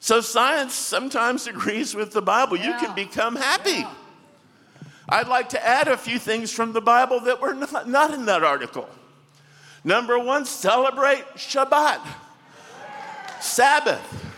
So, 0.00 0.20
science 0.20 0.74
sometimes 0.74 1.46
agrees 1.46 1.94
with 1.94 2.12
the 2.12 2.22
Bible. 2.22 2.56
You 2.56 2.72
can 2.80 2.94
become 2.96 3.36
happy. 3.36 3.70
Yeah. 3.70 3.94
I'd 5.08 5.28
like 5.28 5.50
to 5.50 5.64
add 5.64 5.88
a 5.88 5.96
few 5.96 6.18
things 6.18 6.50
from 6.50 6.72
the 6.72 6.80
Bible 6.80 7.20
that 7.20 7.40
were 7.40 7.54
not, 7.54 7.88
not 7.88 8.14
in 8.14 8.24
that 8.26 8.42
article. 8.42 8.88
Number 9.84 10.18
one, 10.18 10.44
celebrate 10.44 11.24
Shabbat, 11.36 12.00
Sabbath. 13.40 14.30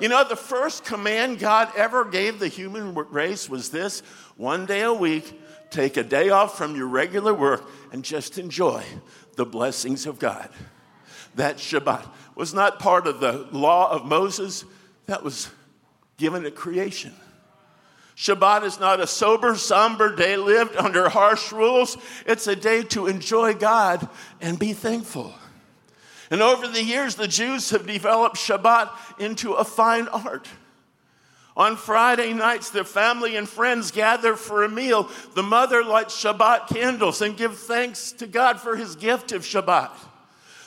You 0.00 0.08
know, 0.08 0.26
the 0.26 0.36
first 0.36 0.84
command 0.84 1.38
God 1.38 1.70
ever 1.76 2.04
gave 2.04 2.38
the 2.38 2.48
human 2.48 2.94
race 2.94 3.48
was 3.48 3.70
this 3.70 4.00
one 4.36 4.66
day 4.66 4.82
a 4.82 4.92
week, 4.92 5.40
take 5.70 5.96
a 5.96 6.02
day 6.02 6.30
off 6.30 6.58
from 6.58 6.76
your 6.76 6.86
regular 6.86 7.32
work 7.32 7.64
and 7.92 8.04
just 8.04 8.38
enjoy 8.38 8.84
the 9.36 9.46
blessings 9.46 10.06
of 10.06 10.18
God 10.18 10.48
that 11.36 11.56
Shabbat 11.58 12.06
was 12.34 12.54
not 12.54 12.78
part 12.78 13.06
of 13.06 13.20
the 13.20 13.46
law 13.52 13.90
of 13.90 14.04
Moses, 14.04 14.64
that 15.06 15.22
was 15.22 15.50
given 16.16 16.44
at 16.44 16.54
creation. 16.54 17.12
Shabbat 18.16 18.62
is 18.62 18.78
not 18.78 19.00
a 19.00 19.06
sober, 19.06 19.56
somber 19.56 20.14
day 20.14 20.36
lived 20.36 20.76
under 20.76 21.08
harsh 21.08 21.50
rules. 21.50 21.96
It's 22.26 22.46
a 22.46 22.54
day 22.54 22.82
to 22.84 23.06
enjoy 23.06 23.54
God 23.54 24.08
and 24.40 24.58
be 24.58 24.72
thankful. 24.72 25.34
And 26.30 26.40
over 26.40 26.66
the 26.68 26.82
years, 26.82 27.16
the 27.16 27.28
Jews 27.28 27.70
have 27.70 27.86
developed 27.86 28.36
Shabbat 28.36 28.90
into 29.18 29.54
a 29.54 29.64
fine 29.64 30.08
art. 30.08 30.48
On 31.56 31.76
Friday 31.76 32.32
nights, 32.32 32.70
their 32.70 32.84
family 32.84 33.36
and 33.36 33.48
friends 33.48 33.90
gather 33.90 34.34
for 34.34 34.64
a 34.64 34.68
meal. 34.68 35.08
The 35.34 35.42
mother 35.42 35.84
lights 35.84 36.20
Shabbat 36.20 36.68
candles 36.68 37.20
and 37.20 37.36
gives 37.36 37.58
thanks 37.64 38.12
to 38.12 38.26
God 38.26 38.60
for 38.60 38.76
his 38.76 38.96
gift 38.96 39.32
of 39.32 39.42
Shabbat. 39.42 39.90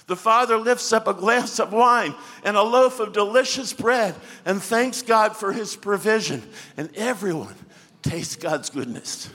The 0.07 0.15
father 0.15 0.57
lifts 0.57 0.93
up 0.93 1.07
a 1.07 1.13
glass 1.13 1.59
of 1.59 1.73
wine 1.73 2.15
and 2.43 2.55
a 2.55 2.63
loaf 2.63 3.01
of 3.01 3.11
delicious 3.11 3.73
bread 3.73 4.15
and 4.45 4.63
thanks 4.63 5.01
God 5.01 5.35
for 5.35 5.51
his 5.51 5.75
provision. 5.75 6.41
And 6.77 6.89
everyone 6.95 7.55
tastes 8.01 8.37
God's 8.37 8.69
goodness. 8.69 9.29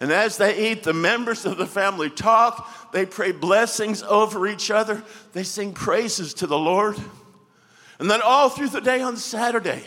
And 0.00 0.10
as 0.10 0.36
they 0.36 0.72
eat, 0.72 0.82
the 0.82 0.92
members 0.92 1.46
of 1.46 1.56
the 1.56 1.66
family 1.66 2.10
talk, 2.10 2.92
they 2.92 3.06
pray 3.06 3.30
blessings 3.30 4.02
over 4.02 4.48
each 4.48 4.70
other, 4.70 5.02
they 5.32 5.44
sing 5.44 5.72
praises 5.72 6.34
to 6.34 6.48
the 6.48 6.58
Lord. 6.58 6.96
And 8.00 8.10
then 8.10 8.20
all 8.20 8.48
through 8.48 8.70
the 8.70 8.80
day 8.80 9.00
on 9.00 9.16
Saturday, 9.16 9.84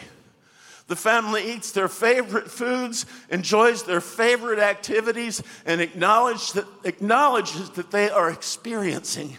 the 0.88 0.96
family 0.96 1.52
eats 1.52 1.74
their 1.74 1.90
favorite 1.90 2.50
foods, 2.50 3.06
enjoys 3.30 3.84
their 3.84 4.00
favorite 4.00 4.60
activities, 4.60 5.44
and 5.66 5.82
acknowledge 5.82 6.54
that, 6.54 6.66
acknowledges 6.86 7.72
that 7.72 7.92
they 7.92 8.10
are 8.10 8.32
experiencing 8.32 9.38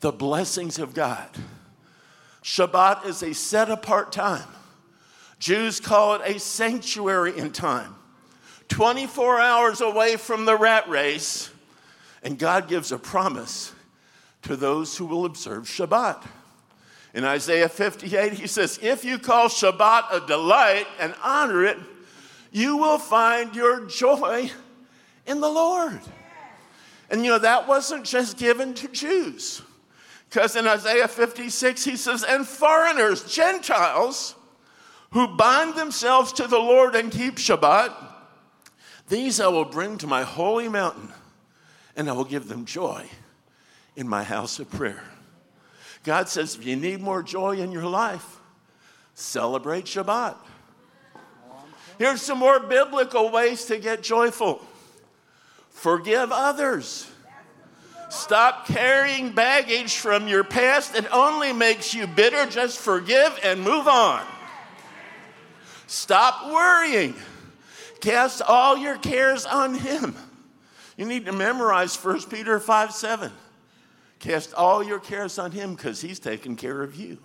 the 0.00 0.12
blessings 0.12 0.78
of 0.78 0.94
God. 0.94 1.28
Shabbat 2.42 3.04
is 3.06 3.22
a 3.22 3.34
set 3.34 3.70
apart 3.70 4.12
time. 4.12 4.46
Jews 5.38 5.80
call 5.80 6.14
it 6.14 6.22
a 6.24 6.38
sanctuary 6.38 7.36
in 7.36 7.52
time. 7.52 7.94
24 8.68 9.40
hours 9.40 9.80
away 9.80 10.16
from 10.16 10.44
the 10.44 10.56
rat 10.56 10.88
race, 10.88 11.50
and 12.22 12.38
God 12.38 12.68
gives 12.68 12.92
a 12.92 12.98
promise 12.98 13.72
to 14.42 14.56
those 14.56 14.96
who 14.96 15.06
will 15.06 15.24
observe 15.24 15.64
Shabbat. 15.64 16.22
In 17.14 17.24
Isaiah 17.24 17.68
58, 17.68 18.34
he 18.34 18.46
says, 18.46 18.78
If 18.82 19.04
you 19.04 19.18
call 19.18 19.48
Shabbat 19.48 20.12
a 20.12 20.26
delight 20.26 20.86
and 21.00 21.14
honor 21.22 21.64
it, 21.64 21.78
you 22.52 22.76
will 22.76 22.98
find 22.98 23.54
your 23.54 23.86
joy 23.86 24.50
in 25.26 25.40
the 25.40 25.48
Lord. 25.48 26.00
And 27.10 27.24
you 27.24 27.30
know, 27.30 27.38
that 27.38 27.66
wasn't 27.66 28.04
just 28.04 28.36
given 28.36 28.74
to 28.74 28.88
Jews. 28.88 29.62
Because 30.28 30.56
in 30.56 30.66
Isaiah 30.66 31.08
56, 31.08 31.84
he 31.84 31.96
says, 31.96 32.22
And 32.22 32.46
foreigners, 32.46 33.24
Gentiles, 33.24 34.34
who 35.10 35.36
bind 35.36 35.74
themselves 35.74 36.32
to 36.34 36.46
the 36.46 36.58
Lord 36.58 36.94
and 36.94 37.10
keep 37.10 37.36
Shabbat, 37.36 37.94
these 39.08 39.40
I 39.40 39.48
will 39.48 39.64
bring 39.64 39.96
to 39.98 40.06
my 40.06 40.22
holy 40.22 40.68
mountain, 40.68 41.08
and 41.96 42.10
I 42.10 42.12
will 42.12 42.24
give 42.24 42.48
them 42.48 42.66
joy 42.66 43.08
in 43.96 44.06
my 44.06 44.22
house 44.22 44.58
of 44.58 44.70
prayer. 44.70 45.02
God 46.04 46.28
says, 46.28 46.54
if 46.56 46.64
you 46.64 46.76
need 46.76 47.00
more 47.00 47.22
joy 47.22 47.56
in 47.56 47.72
your 47.72 47.86
life, 47.86 48.38
celebrate 49.14 49.86
Shabbat. 49.86 50.36
Here's 51.98 52.22
some 52.22 52.38
more 52.38 52.60
biblical 52.60 53.30
ways 53.30 53.64
to 53.66 53.78
get 53.78 54.02
joyful 54.02 54.62
forgive 55.70 56.32
others. 56.32 57.10
Stop 58.08 58.66
carrying 58.66 59.32
baggage 59.32 59.96
from 59.96 60.28
your 60.28 60.42
past 60.42 60.94
that 60.94 61.12
only 61.12 61.52
makes 61.52 61.94
you 61.94 62.06
bitter. 62.06 62.46
Just 62.46 62.78
forgive 62.78 63.38
and 63.42 63.60
move 63.60 63.86
on. 63.86 64.24
Stop 65.86 66.50
worrying. 66.52 67.14
Cast 68.00 68.42
all 68.42 68.78
your 68.78 68.96
cares 68.98 69.44
on 69.44 69.74
Him. 69.74 70.16
You 70.96 71.04
need 71.04 71.26
to 71.26 71.32
memorize 71.32 71.96
1 71.96 72.22
Peter 72.24 72.58
5 72.58 72.92
7. 72.92 73.30
Cast 74.20 74.54
all 74.54 74.82
your 74.82 74.98
cares 74.98 75.38
on 75.38 75.52
Him 75.52 75.74
because 75.74 76.00
He's 76.00 76.18
taking 76.18 76.56
care 76.56 76.82
of 76.82 76.94
you. 76.96 77.18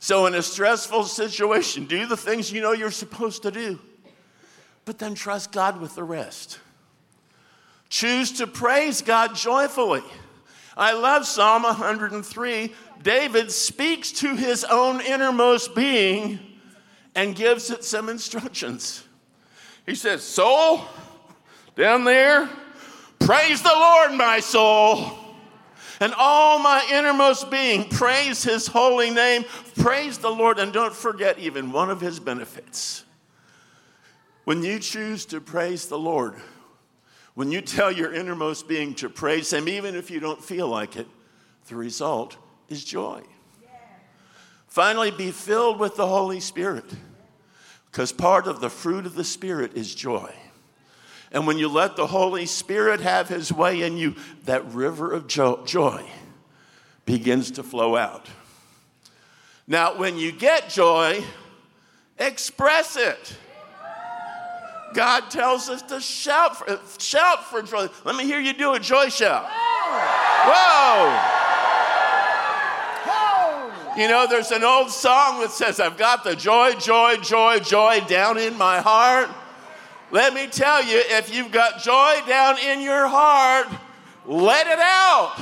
So, 0.00 0.26
in 0.26 0.34
a 0.34 0.42
stressful 0.42 1.04
situation, 1.04 1.86
do 1.86 2.06
the 2.06 2.16
things 2.16 2.52
you 2.52 2.60
know 2.60 2.72
you're 2.72 2.90
supposed 2.90 3.42
to 3.42 3.50
do, 3.50 3.80
but 4.84 4.98
then 4.98 5.14
trust 5.14 5.50
God 5.50 5.80
with 5.80 5.94
the 5.96 6.04
rest. 6.04 6.60
Choose 7.88 8.32
to 8.32 8.46
praise 8.46 9.02
God 9.02 9.34
joyfully. 9.34 10.02
I 10.76 10.92
love 10.92 11.26
Psalm 11.26 11.62
103. 11.62 12.72
David 13.02 13.50
speaks 13.50 14.12
to 14.12 14.36
his 14.36 14.64
own 14.64 15.00
innermost 15.00 15.74
being 15.74 16.38
and 17.14 17.34
gives 17.34 17.70
it 17.70 17.84
some 17.84 18.08
instructions. 18.08 19.04
He 19.86 19.94
says, 19.94 20.22
Soul, 20.22 20.82
down 21.76 22.04
there, 22.04 22.48
praise 23.18 23.62
the 23.62 23.72
Lord, 23.74 24.12
my 24.12 24.40
soul. 24.40 25.18
And 26.00 26.14
all 26.16 26.60
my 26.60 26.86
innermost 26.92 27.50
being, 27.50 27.88
praise 27.88 28.44
his 28.44 28.68
holy 28.68 29.10
name. 29.10 29.44
Praise 29.78 30.18
the 30.18 30.30
Lord, 30.30 30.58
and 30.58 30.72
don't 30.72 30.94
forget 30.94 31.38
even 31.38 31.72
one 31.72 31.90
of 31.90 32.00
his 32.00 32.20
benefits. 32.20 33.04
When 34.44 34.62
you 34.62 34.78
choose 34.78 35.26
to 35.26 35.40
praise 35.40 35.86
the 35.86 35.98
Lord, 35.98 36.34
when 37.38 37.52
you 37.52 37.60
tell 37.60 37.92
your 37.92 38.12
innermost 38.12 38.66
being 38.66 38.94
to 38.94 39.08
praise 39.08 39.52
him, 39.52 39.68
even 39.68 39.94
if 39.94 40.10
you 40.10 40.18
don't 40.18 40.42
feel 40.42 40.66
like 40.66 40.96
it, 40.96 41.06
the 41.68 41.76
result 41.76 42.36
is 42.68 42.84
joy. 42.84 43.22
Finally, 44.66 45.12
be 45.12 45.30
filled 45.30 45.78
with 45.78 45.94
the 45.94 46.08
Holy 46.08 46.40
Spirit. 46.40 46.84
Because 47.86 48.10
part 48.10 48.48
of 48.48 48.58
the 48.58 48.68
fruit 48.68 49.06
of 49.06 49.14
the 49.14 49.22
Spirit 49.22 49.74
is 49.74 49.94
joy. 49.94 50.34
And 51.30 51.46
when 51.46 51.58
you 51.58 51.68
let 51.68 51.94
the 51.94 52.08
Holy 52.08 52.44
Spirit 52.44 52.98
have 53.02 53.28
his 53.28 53.52
way 53.52 53.82
in 53.82 53.96
you, 53.96 54.16
that 54.46 54.72
river 54.72 55.12
of 55.12 55.28
joy 55.28 56.04
begins 57.04 57.52
to 57.52 57.62
flow 57.62 57.94
out. 57.94 58.26
Now, 59.68 59.96
when 59.96 60.18
you 60.18 60.32
get 60.32 60.70
joy, 60.70 61.22
express 62.18 62.96
it. 62.96 63.36
God 64.94 65.30
tells 65.30 65.68
us 65.68 65.82
to 65.82 66.00
shout 66.00 66.56
for, 66.56 66.80
shout 66.98 67.44
for 67.44 67.62
joy. 67.62 67.88
Let 68.04 68.16
me 68.16 68.24
hear 68.24 68.40
you 68.40 68.52
do 68.52 68.72
a 68.74 68.80
joy 68.80 69.08
shout. 69.08 69.46
Whoa! 70.46 71.44
You 74.00 74.06
know, 74.06 74.26
there's 74.28 74.52
an 74.52 74.62
old 74.62 74.90
song 74.90 75.40
that 75.40 75.50
says, 75.50 75.80
I've 75.80 75.98
got 75.98 76.22
the 76.22 76.36
joy, 76.36 76.74
joy, 76.74 77.16
joy, 77.16 77.58
joy 77.58 78.00
down 78.06 78.38
in 78.38 78.56
my 78.56 78.78
heart. 78.80 79.28
Let 80.10 80.32
me 80.34 80.46
tell 80.46 80.84
you, 80.84 81.02
if 81.04 81.34
you've 81.34 81.50
got 81.50 81.82
joy 81.82 82.20
down 82.26 82.58
in 82.58 82.80
your 82.80 83.08
heart, 83.08 83.66
let 84.24 84.66
it 84.68 84.78
out. 84.78 85.34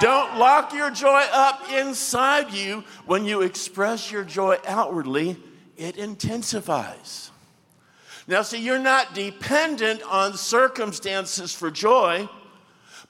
Don't 0.00 0.36
lock 0.36 0.74
your 0.74 0.90
joy 0.90 1.22
up 1.32 1.70
inside 1.70 2.52
you. 2.52 2.82
When 3.06 3.24
you 3.24 3.42
express 3.42 4.10
your 4.10 4.24
joy 4.24 4.58
outwardly, 4.66 5.36
it 5.76 5.96
intensifies. 5.96 7.30
Now, 8.26 8.42
see, 8.42 8.58
you're 8.58 8.78
not 8.78 9.14
dependent 9.14 10.02
on 10.02 10.36
circumstances 10.36 11.54
for 11.54 11.70
joy, 11.70 12.28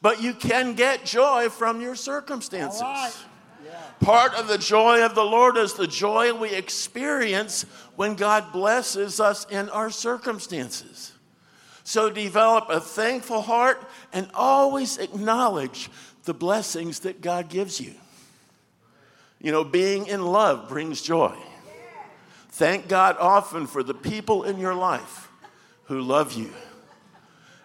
but 0.02 0.20
you 0.20 0.34
can 0.34 0.74
get 0.74 1.04
joy 1.04 1.48
from 1.48 1.80
your 1.80 1.94
circumstances. 1.94 2.82
Part 4.00 4.34
of 4.34 4.48
the 4.48 4.58
joy 4.58 5.04
of 5.04 5.14
the 5.14 5.24
Lord 5.24 5.56
is 5.56 5.74
the 5.74 5.86
joy 5.86 6.34
we 6.34 6.50
experience 6.50 7.62
when 7.96 8.16
God 8.16 8.52
blesses 8.52 9.20
us 9.20 9.46
in 9.50 9.68
our 9.70 9.88
circumstances. 9.88 11.12
So 11.84 12.10
develop 12.10 12.66
a 12.68 12.80
thankful 12.80 13.42
heart 13.42 13.88
and 14.12 14.28
always 14.34 14.98
acknowledge 14.98 15.90
the 16.24 16.34
blessings 16.34 17.00
that 17.00 17.20
God 17.20 17.48
gives 17.48 17.80
you. 17.80 17.94
You 19.40 19.52
know, 19.52 19.64
being 19.64 20.06
in 20.06 20.24
love 20.24 20.68
brings 20.68 21.02
joy. 21.02 21.36
Thank 22.54 22.86
God 22.86 23.16
often 23.18 23.66
for 23.66 23.82
the 23.82 23.94
people 23.94 24.44
in 24.44 24.60
your 24.60 24.76
life 24.76 25.28
who 25.86 26.00
love 26.00 26.34
you. 26.34 26.52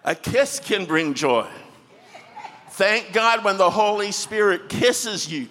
A 0.04 0.16
kiss 0.16 0.58
can 0.58 0.84
bring 0.84 1.14
joy. 1.14 1.46
Thank 2.70 3.12
God 3.12 3.44
when 3.44 3.56
the 3.56 3.70
Holy 3.70 4.10
Spirit 4.10 4.68
kisses 4.68 5.30
you 5.30 5.46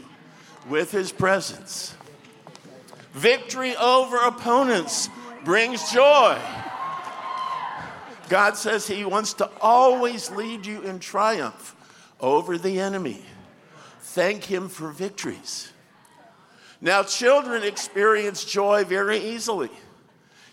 with 0.67 0.91
his 0.91 1.13
presence. 1.13 1.95
Victory 3.13 3.77
over 3.77 4.17
opponents 4.17 5.07
brings 5.45 5.89
joy. 5.89 6.37
God 8.27 8.57
says 8.57 8.87
he 8.87 9.05
wants 9.05 9.31
to 9.35 9.49
always 9.61 10.29
lead 10.31 10.65
you 10.65 10.81
in 10.81 10.99
triumph 10.99 11.77
over 12.19 12.57
the 12.57 12.81
enemy. 12.81 13.21
Thank 14.01 14.43
him 14.43 14.67
for 14.67 14.89
victories. 14.89 15.71
Now, 16.81 17.03
children 17.03 17.63
experience 17.63 18.45
joy 18.45 18.85
very 18.85 19.17
easily. 19.17 19.69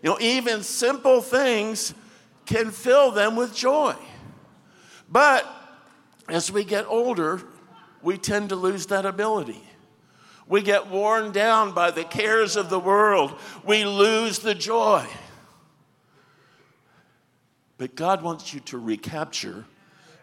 You 0.02 0.10
know, 0.10 0.18
even 0.20 0.62
simple 0.62 1.20
things 1.20 1.94
can 2.46 2.70
fill 2.70 3.12
them 3.12 3.36
with 3.36 3.54
joy. 3.54 3.94
But 5.08 5.46
as 6.28 6.50
we 6.50 6.64
get 6.64 6.86
older, 6.86 7.40
we 8.02 8.18
tend 8.18 8.48
to 8.48 8.56
lose 8.56 8.86
that 8.86 9.06
ability. 9.06 9.62
We 10.48 10.62
get 10.62 10.88
worn 10.88 11.32
down 11.32 11.72
by 11.72 11.90
the 11.90 12.04
cares 12.04 12.56
of 12.56 12.70
the 12.70 12.78
world. 12.78 13.36
We 13.64 13.84
lose 13.84 14.38
the 14.38 14.54
joy. 14.54 15.06
But 17.78 17.94
God 17.94 18.22
wants 18.22 18.54
you 18.54 18.60
to 18.60 18.78
recapture 18.78 19.64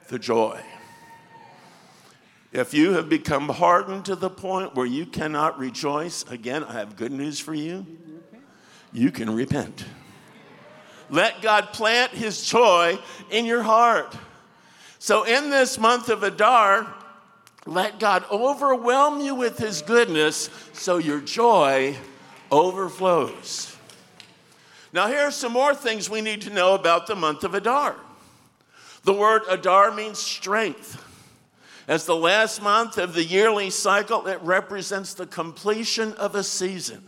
the 0.08 0.18
joy. 0.18 0.62
If 2.54 2.72
you 2.72 2.94
have 2.94 3.10
become 3.10 3.50
hardened 3.50 4.06
to 4.06 4.16
the 4.16 4.30
point 4.30 4.76
where 4.76 4.86
you 4.86 5.08
cannot 5.08 5.58
rejoice, 5.58 6.24
again, 6.30 6.64
I 6.64 6.74
have 6.74 6.96
good 6.96 7.12
news 7.12 7.40
for 7.40 7.56
you. 7.56 7.84
You 8.94 9.10
can 9.10 9.34
repent. 9.34 9.84
Let 11.10 11.42
God 11.42 11.74
plant 11.74 12.12
His 12.12 12.46
joy 12.46 13.00
in 13.32 13.48
your 13.48 13.64
heart. 13.64 14.16
So, 15.00 15.24
in 15.24 15.50
this 15.50 15.80
month 15.80 16.10
of 16.10 16.22
Adar, 16.22 16.94
let 17.66 18.00
God 18.00 18.24
overwhelm 18.32 19.20
you 19.20 19.34
with 19.34 19.58
His 19.58 19.82
goodness 19.82 20.52
so 20.74 21.00
your 21.00 21.22
joy 21.22 21.98
overflows. 22.52 23.76
Now, 24.94 25.08
here 25.08 25.22
are 25.22 25.32
some 25.32 25.54
more 25.54 25.74
things 25.74 26.08
we 26.08 26.22
need 26.22 26.42
to 26.42 26.52
know 26.52 26.76
about 26.76 27.08
the 27.08 27.16
month 27.16 27.44
of 27.44 27.56
Adar. 27.56 27.96
The 29.06 29.14
word 29.14 29.42
Adar 29.50 29.92
means 29.92 30.20
strength. 30.20 31.04
As 31.88 32.06
the 32.06 32.16
last 32.16 32.62
month 32.62 32.98
of 32.98 33.14
the 33.14 33.24
yearly 33.24 33.70
cycle, 33.70 34.26
it 34.28 34.40
represents 34.42 35.14
the 35.14 35.26
completion 35.26 36.14
of 36.14 36.36
a 36.36 36.44
season. 36.44 37.04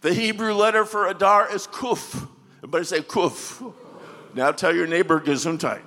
The 0.00 0.12
Hebrew 0.12 0.54
letter 0.54 0.84
for 0.84 1.08
Adar 1.08 1.54
is 1.54 1.66
Kuf. 1.66 2.28
Everybody 2.58 2.84
say 2.84 3.00
Kuf. 3.00 3.72
Now 4.34 4.52
tell 4.52 4.74
your 4.74 4.86
neighbor 4.86 5.20
Gesundheit. 5.20 5.82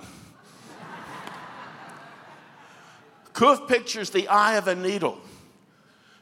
Kuf 3.32 3.68
pictures 3.68 4.10
the 4.10 4.28
eye 4.28 4.56
of 4.56 4.66
a 4.66 4.74
needle. 4.74 5.18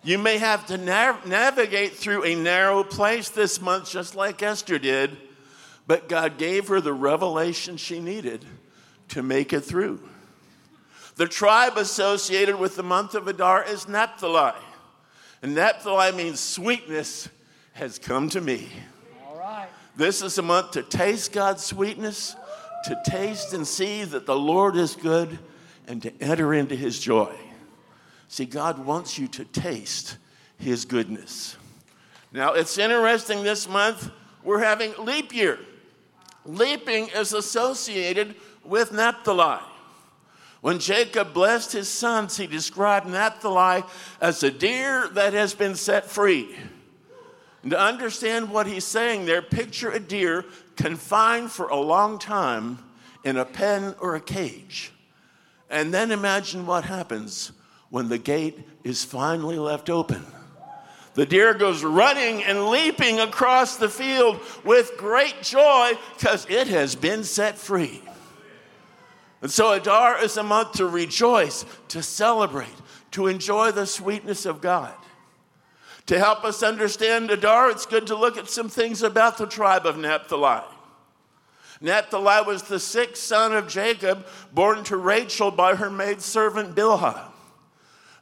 You 0.04 0.18
may 0.18 0.38
have 0.38 0.66
to 0.66 0.76
nav- 0.76 1.26
navigate 1.26 1.94
through 1.94 2.24
a 2.24 2.34
narrow 2.34 2.84
place 2.84 3.30
this 3.30 3.60
month, 3.60 3.90
just 3.90 4.14
like 4.14 4.42
Esther 4.42 4.78
did, 4.78 5.16
but 5.86 6.08
God 6.08 6.38
gave 6.38 6.68
her 6.68 6.80
the 6.80 6.92
revelation 6.92 7.76
she 7.76 7.98
needed 7.98 8.44
to 9.08 9.22
make 9.22 9.52
it 9.52 9.60
through. 9.62 10.00
The 11.18 11.26
tribe 11.26 11.76
associated 11.76 12.60
with 12.60 12.76
the 12.76 12.84
month 12.84 13.16
of 13.16 13.26
Adar 13.26 13.64
is 13.64 13.88
Naphtali. 13.88 14.52
And 15.42 15.52
Naphtali 15.52 16.12
means 16.12 16.38
sweetness 16.38 17.28
has 17.72 17.98
come 17.98 18.28
to 18.28 18.40
me. 18.40 18.68
All 19.26 19.36
right. 19.36 19.66
This 19.96 20.22
is 20.22 20.38
a 20.38 20.42
month 20.42 20.70
to 20.72 20.84
taste 20.84 21.32
God's 21.32 21.64
sweetness, 21.64 22.36
to 22.84 22.96
taste 23.04 23.52
and 23.52 23.66
see 23.66 24.04
that 24.04 24.26
the 24.26 24.38
Lord 24.38 24.76
is 24.76 24.94
good, 24.94 25.40
and 25.88 26.00
to 26.02 26.12
enter 26.22 26.54
into 26.54 26.76
his 26.76 27.00
joy. 27.00 27.34
See, 28.28 28.44
God 28.44 28.86
wants 28.86 29.18
you 29.18 29.26
to 29.26 29.44
taste 29.44 30.18
his 30.56 30.84
goodness. 30.84 31.56
Now, 32.30 32.52
it's 32.52 32.78
interesting 32.78 33.42
this 33.42 33.68
month 33.68 34.08
we're 34.44 34.62
having 34.62 34.94
leap 35.04 35.34
year. 35.34 35.58
Leaping 36.44 37.08
is 37.08 37.32
associated 37.32 38.36
with 38.62 38.92
Naphtali. 38.92 39.58
When 40.60 40.80
Jacob 40.80 41.32
blessed 41.32 41.72
his 41.72 41.88
sons, 41.88 42.36
he 42.36 42.46
described 42.46 43.06
Naphtali 43.06 43.84
as 44.20 44.42
a 44.42 44.50
deer 44.50 45.08
that 45.12 45.32
has 45.32 45.54
been 45.54 45.76
set 45.76 46.06
free. 46.06 46.54
And 47.62 47.70
to 47.70 47.80
understand 47.80 48.50
what 48.50 48.66
he's 48.66 48.84
saying 48.84 49.26
there, 49.26 49.42
picture 49.42 49.90
a 49.90 50.00
deer 50.00 50.44
confined 50.76 51.50
for 51.52 51.68
a 51.68 51.76
long 51.76 52.18
time 52.18 52.78
in 53.24 53.36
a 53.36 53.44
pen 53.44 53.94
or 54.00 54.14
a 54.14 54.20
cage. 54.20 54.92
And 55.70 55.92
then 55.92 56.10
imagine 56.10 56.66
what 56.66 56.84
happens 56.84 57.52
when 57.90 58.08
the 58.08 58.18
gate 58.18 58.58
is 58.84 59.04
finally 59.04 59.58
left 59.58 59.90
open. 59.90 60.24
The 61.14 61.26
deer 61.26 61.52
goes 61.52 61.82
running 61.82 62.44
and 62.44 62.68
leaping 62.68 63.18
across 63.18 63.76
the 63.76 63.88
field 63.88 64.40
with 64.64 64.92
great 64.96 65.42
joy 65.42 65.92
because 66.16 66.46
it 66.48 66.68
has 66.68 66.94
been 66.94 67.24
set 67.24 67.58
free. 67.58 68.02
And 69.40 69.50
so 69.50 69.72
Adar 69.72 70.22
is 70.22 70.36
a 70.36 70.42
month 70.42 70.72
to 70.72 70.86
rejoice, 70.86 71.64
to 71.88 72.02
celebrate, 72.02 72.68
to 73.12 73.28
enjoy 73.28 73.70
the 73.70 73.86
sweetness 73.86 74.46
of 74.46 74.60
God. 74.60 74.94
To 76.06 76.18
help 76.18 76.44
us 76.44 76.62
understand 76.62 77.30
Adar, 77.30 77.70
it's 77.70 77.86
good 77.86 78.06
to 78.08 78.16
look 78.16 78.36
at 78.36 78.48
some 78.48 78.68
things 78.68 79.02
about 79.02 79.38
the 79.38 79.46
tribe 79.46 79.86
of 79.86 79.98
Naphtali. 79.98 80.64
Naphtali 81.80 82.46
was 82.46 82.62
the 82.62 82.80
sixth 82.80 83.22
son 83.22 83.54
of 83.54 83.68
Jacob, 83.68 84.26
born 84.52 84.82
to 84.84 84.96
Rachel 84.96 85.50
by 85.50 85.76
her 85.76 85.90
maidservant 85.90 86.74
Bilhah. 86.74 87.30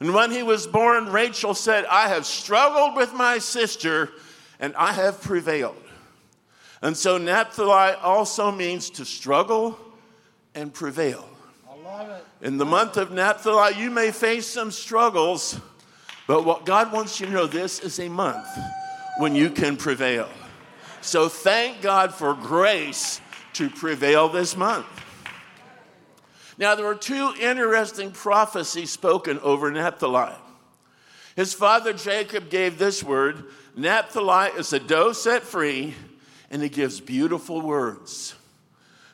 And 0.00 0.12
when 0.12 0.30
he 0.30 0.42
was 0.42 0.66
born, 0.66 1.10
Rachel 1.10 1.54
said, 1.54 1.86
I 1.86 2.08
have 2.08 2.26
struggled 2.26 2.96
with 2.96 3.14
my 3.14 3.38
sister 3.38 4.10
and 4.60 4.74
I 4.76 4.92
have 4.92 5.22
prevailed. 5.22 5.82
And 6.82 6.94
so 6.94 7.16
Naphtali 7.16 7.94
also 8.02 8.52
means 8.52 8.90
to 8.90 9.06
struggle 9.06 9.78
and 10.56 10.74
prevail. 10.74 11.28
In 12.42 12.58
the 12.58 12.64
month 12.64 12.96
of 12.96 13.12
Naphtali, 13.12 13.80
you 13.80 13.90
may 13.90 14.10
face 14.10 14.46
some 14.46 14.72
struggles, 14.72 15.60
but 16.26 16.44
what 16.44 16.66
God 16.66 16.92
wants 16.92 17.20
you 17.20 17.26
to 17.26 17.32
know 17.32 17.46
this 17.46 17.78
is 17.78 18.00
a 18.00 18.08
month 18.08 18.48
when 19.18 19.36
you 19.36 19.50
can 19.50 19.76
prevail. 19.76 20.28
So 21.00 21.28
thank 21.28 21.82
God 21.82 22.12
for 22.12 22.34
grace 22.34 23.20
to 23.52 23.70
prevail 23.70 24.28
this 24.28 24.56
month. 24.56 24.86
Now, 26.58 26.74
there 26.74 26.86
were 26.86 26.94
two 26.94 27.34
interesting 27.38 28.10
prophecies 28.10 28.90
spoken 28.90 29.38
over 29.40 29.70
Naphtali. 29.70 30.34
His 31.36 31.52
father 31.52 31.92
Jacob 31.92 32.48
gave 32.48 32.78
this 32.78 33.04
word 33.04 33.44
Naphtali 33.76 34.58
is 34.58 34.72
a 34.72 34.80
doe 34.80 35.12
set 35.12 35.42
free, 35.42 35.94
and 36.50 36.62
he 36.62 36.70
gives 36.70 36.98
beautiful 36.98 37.60
words. 37.60 38.34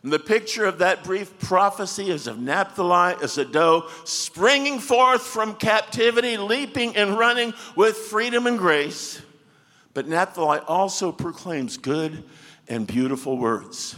And 0.03 0.12
the 0.12 0.19
picture 0.19 0.65
of 0.65 0.79
that 0.79 1.05
brief 1.05 1.38
prophecy 1.38 2.11
is 2.11 2.27
of 2.27 2.38
Naphtali 2.38 3.15
as 3.23 3.38
a 3.38 3.45
doe 3.45 3.88
springing 4.05 4.81
forth 4.81 5.23
from 5.23 5.55
captivity, 5.55 6.37
leaping 6.37 6.97
and 6.97 7.17
running 7.17 7.55
with 7.77 7.97
freedom 7.97 8.47
and 8.47 8.59
grace. 8.59 9.23
But 9.95 10.09
Naphtali 10.09 10.59
also 10.67 11.12
proclaims 11.12 11.77
good 11.77 12.25
and 12.67 12.87
beautiful 12.87 13.38
words. 13.38 13.95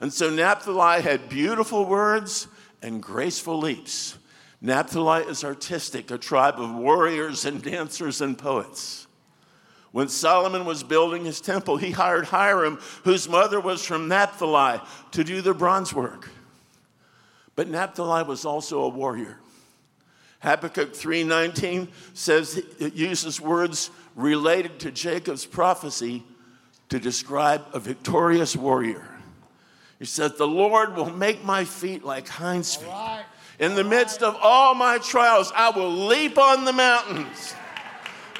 And 0.00 0.12
so 0.12 0.28
Naphtali 0.28 1.00
had 1.00 1.30
beautiful 1.30 1.86
words 1.86 2.46
and 2.82 3.02
graceful 3.02 3.58
leaps. 3.58 4.18
Naphtali 4.60 5.24
is 5.24 5.44
artistic, 5.44 6.10
a 6.10 6.18
tribe 6.18 6.58
of 6.58 6.74
warriors 6.74 7.46
and 7.46 7.62
dancers 7.62 8.20
and 8.20 8.36
poets. 8.36 9.03
When 9.94 10.08
Solomon 10.08 10.64
was 10.64 10.82
building 10.82 11.24
his 11.24 11.40
temple, 11.40 11.76
he 11.76 11.92
hired 11.92 12.24
Hiram, 12.24 12.80
whose 13.04 13.28
mother 13.28 13.60
was 13.60 13.84
from 13.84 14.08
Naphtali, 14.08 14.80
to 15.12 15.22
do 15.22 15.40
the 15.40 15.54
bronze 15.54 15.94
work. 15.94 16.30
But 17.54 17.68
Naphtali 17.68 18.24
was 18.24 18.44
also 18.44 18.82
a 18.82 18.88
warrior. 18.88 19.38
Habakkuk 20.40 20.94
3:19 20.94 21.86
says 22.12 22.56
it 22.80 22.94
uses 22.94 23.40
words 23.40 23.90
related 24.16 24.80
to 24.80 24.90
Jacob's 24.90 25.46
prophecy 25.46 26.24
to 26.88 26.98
describe 26.98 27.64
a 27.72 27.78
victorious 27.78 28.56
warrior. 28.56 29.06
He 30.00 30.06
says, 30.06 30.32
The 30.32 30.44
Lord 30.44 30.96
will 30.96 31.10
make 31.10 31.44
my 31.44 31.64
feet 31.64 32.04
like 32.04 32.26
hinds' 32.26 32.74
feet. 32.74 32.90
In 33.60 33.76
the 33.76 33.84
midst 33.84 34.24
of 34.24 34.36
all 34.42 34.74
my 34.74 34.98
trials, 34.98 35.52
I 35.54 35.70
will 35.70 35.92
leap 35.92 36.36
on 36.36 36.64
the 36.64 36.72
mountains. 36.72 37.54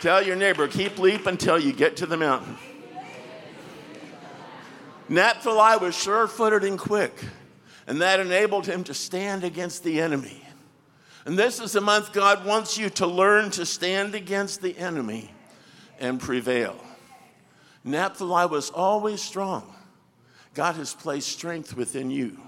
Tell 0.00 0.22
your 0.22 0.37
neighbor, 0.37 0.68
keep 0.68 0.98
leap 0.98 1.26
until 1.26 1.59
you 1.59 1.72
get 1.72 1.96
to 1.98 2.07
the 2.07 2.16
mountain. 2.16 2.57
Naphtali 5.09 5.78
was 5.78 5.94
sure 5.94 6.26
footed 6.26 6.64
and 6.64 6.78
quick, 6.78 7.12
and 7.87 8.00
that 8.00 8.20
enabled 8.20 8.66
him 8.66 8.85
to 8.85 8.94
stand 8.94 9.44
against 9.44 9.85
the 9.85 10.00
enemy. 10.00 10.42
And 11.26 11.38
this 11.38 11.61
is 11.61 11.72
the 11.72 11.80
month 11.80 12.12
God 12.12 12.44
wants 12.44 12.76
you 12.76 12.90
to 12.90 13.07
learn 13.07 13.50
to 13.52 13.64
stand 13.64 14.14
against 14.14 14.61
the 14.61 14.76
enemy 14.76 15.30
and 15.98 16.20
prevail. 16.20 16.76
Naphtali 17.83 18.46
was 18.46 18.70
always 18.70 19.20
strong. 19.22 19.74
God 20.54 20.76
has 20.76 20.94
placed 20.94 21.28
strength 21.28 21.76
within 21.76 22.11
you. 22.11 22.38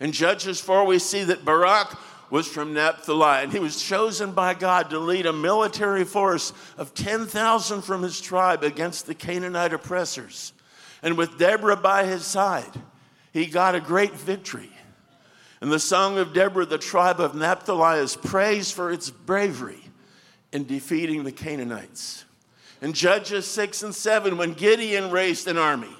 In 0.00 0.12
Judges 0.12 0.60
4, 0.60 0.84
we 0.86 0.98
see 0.98 1.24
that 1.24 1.44
Barak 1.44 1.96
was 2.30 2.48
from 2.48 2.74
Naphtali, 2.74 3.44
and 3.44 3.52
he 3.52 3.58
was 3.58 3.82
chosen 3.82 4.32
by 4.32 4.54
God 4.54 4.90
to 4.90 4.98
lead 4.98 5.26
a 5.26 5.32
military 5.32 6.04
force 6.04 6.52
of 6.76 6.94
10,000 6.94 7.82
from 7.82 8.02
his 8.02 8.20
tribe 8.20 8.62
against 8.62 9.06
the 9.06 9.14
Canaanite 9.14 9.72
oppressors. 9.72 10.52
And 11.02 11.16
with 11.16 11.38
Deborah 11.38 11.76
by 11.76 12.04
his 12.04 12.24
side, 12.24 12.72
he 13.32 13.46
got 13.46 13.74
a 13.74 13.80
great 13.80 14.14
victory. 14.14 14.70
And 15.60 15.70
the 15.70 15.78
Song 15.78 16.18
of 16.18 16.32
Deborah, 16.32 16.66
the 16.66 16.78
tribe 16.78 17.20
of 17.20 17.34
Naphtali 17.34 18.00
is 18.00 18.16
praised 18.16 18.74
for 18.74 18.90
its 18.90 19.10
bravery 19.10 19.82
in 20.52 20.64
defeating 20.64 21.24
the 21.24 21.32
Canaanites. 21.32 22.24
In 22.82 22.92
Judges 22.92 23.46
6 23.46 23.82
and 23.84 23.94
7, 23.94 24.36
when 24.36 24.52
Gideon 24.52 25.10
raised 25.10 25.48
an 25.48 25.56
army, 25.56 25.94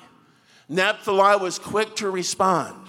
Naphtali 0.68 1.40
was 1.40 1.58
quick 1.58 1.96
to 1.96 2.10
respond. 2.10 2.85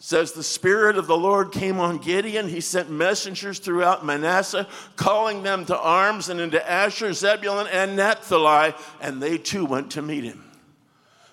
Says 0.00 0.32
the 0.32 0.44
Spirit 0.44 0.96
of 0.96 1.08
the 1.08 1.16
Lord 1.16 1.50
came 1.50 1.80
on 1.80 1.98
Gideon. 1.98 2.48
He 2.48 2.60
sent 2.60 2.88
messengers 2.88 3.58
throughout 3.58 4.06
Manasseh, 4.06 4.68
calling 4.94 5.42
them 5.42 5.64
to 5.66 5.78
arms, 5.78 6.28
and 6.28 6.40
into 6.40 6.70
Asher, 6.70 7.12
Zebulun, 7.12 7.66
and 7.66 7.96
Naphtali, 7.96 8.74
and 9.00 9.20
they 9.20 9.38
too 9.38 9.64
went 9.64 9.90
to 9.92 10.02
meet 10.02 10.22
him. 10.22 10.44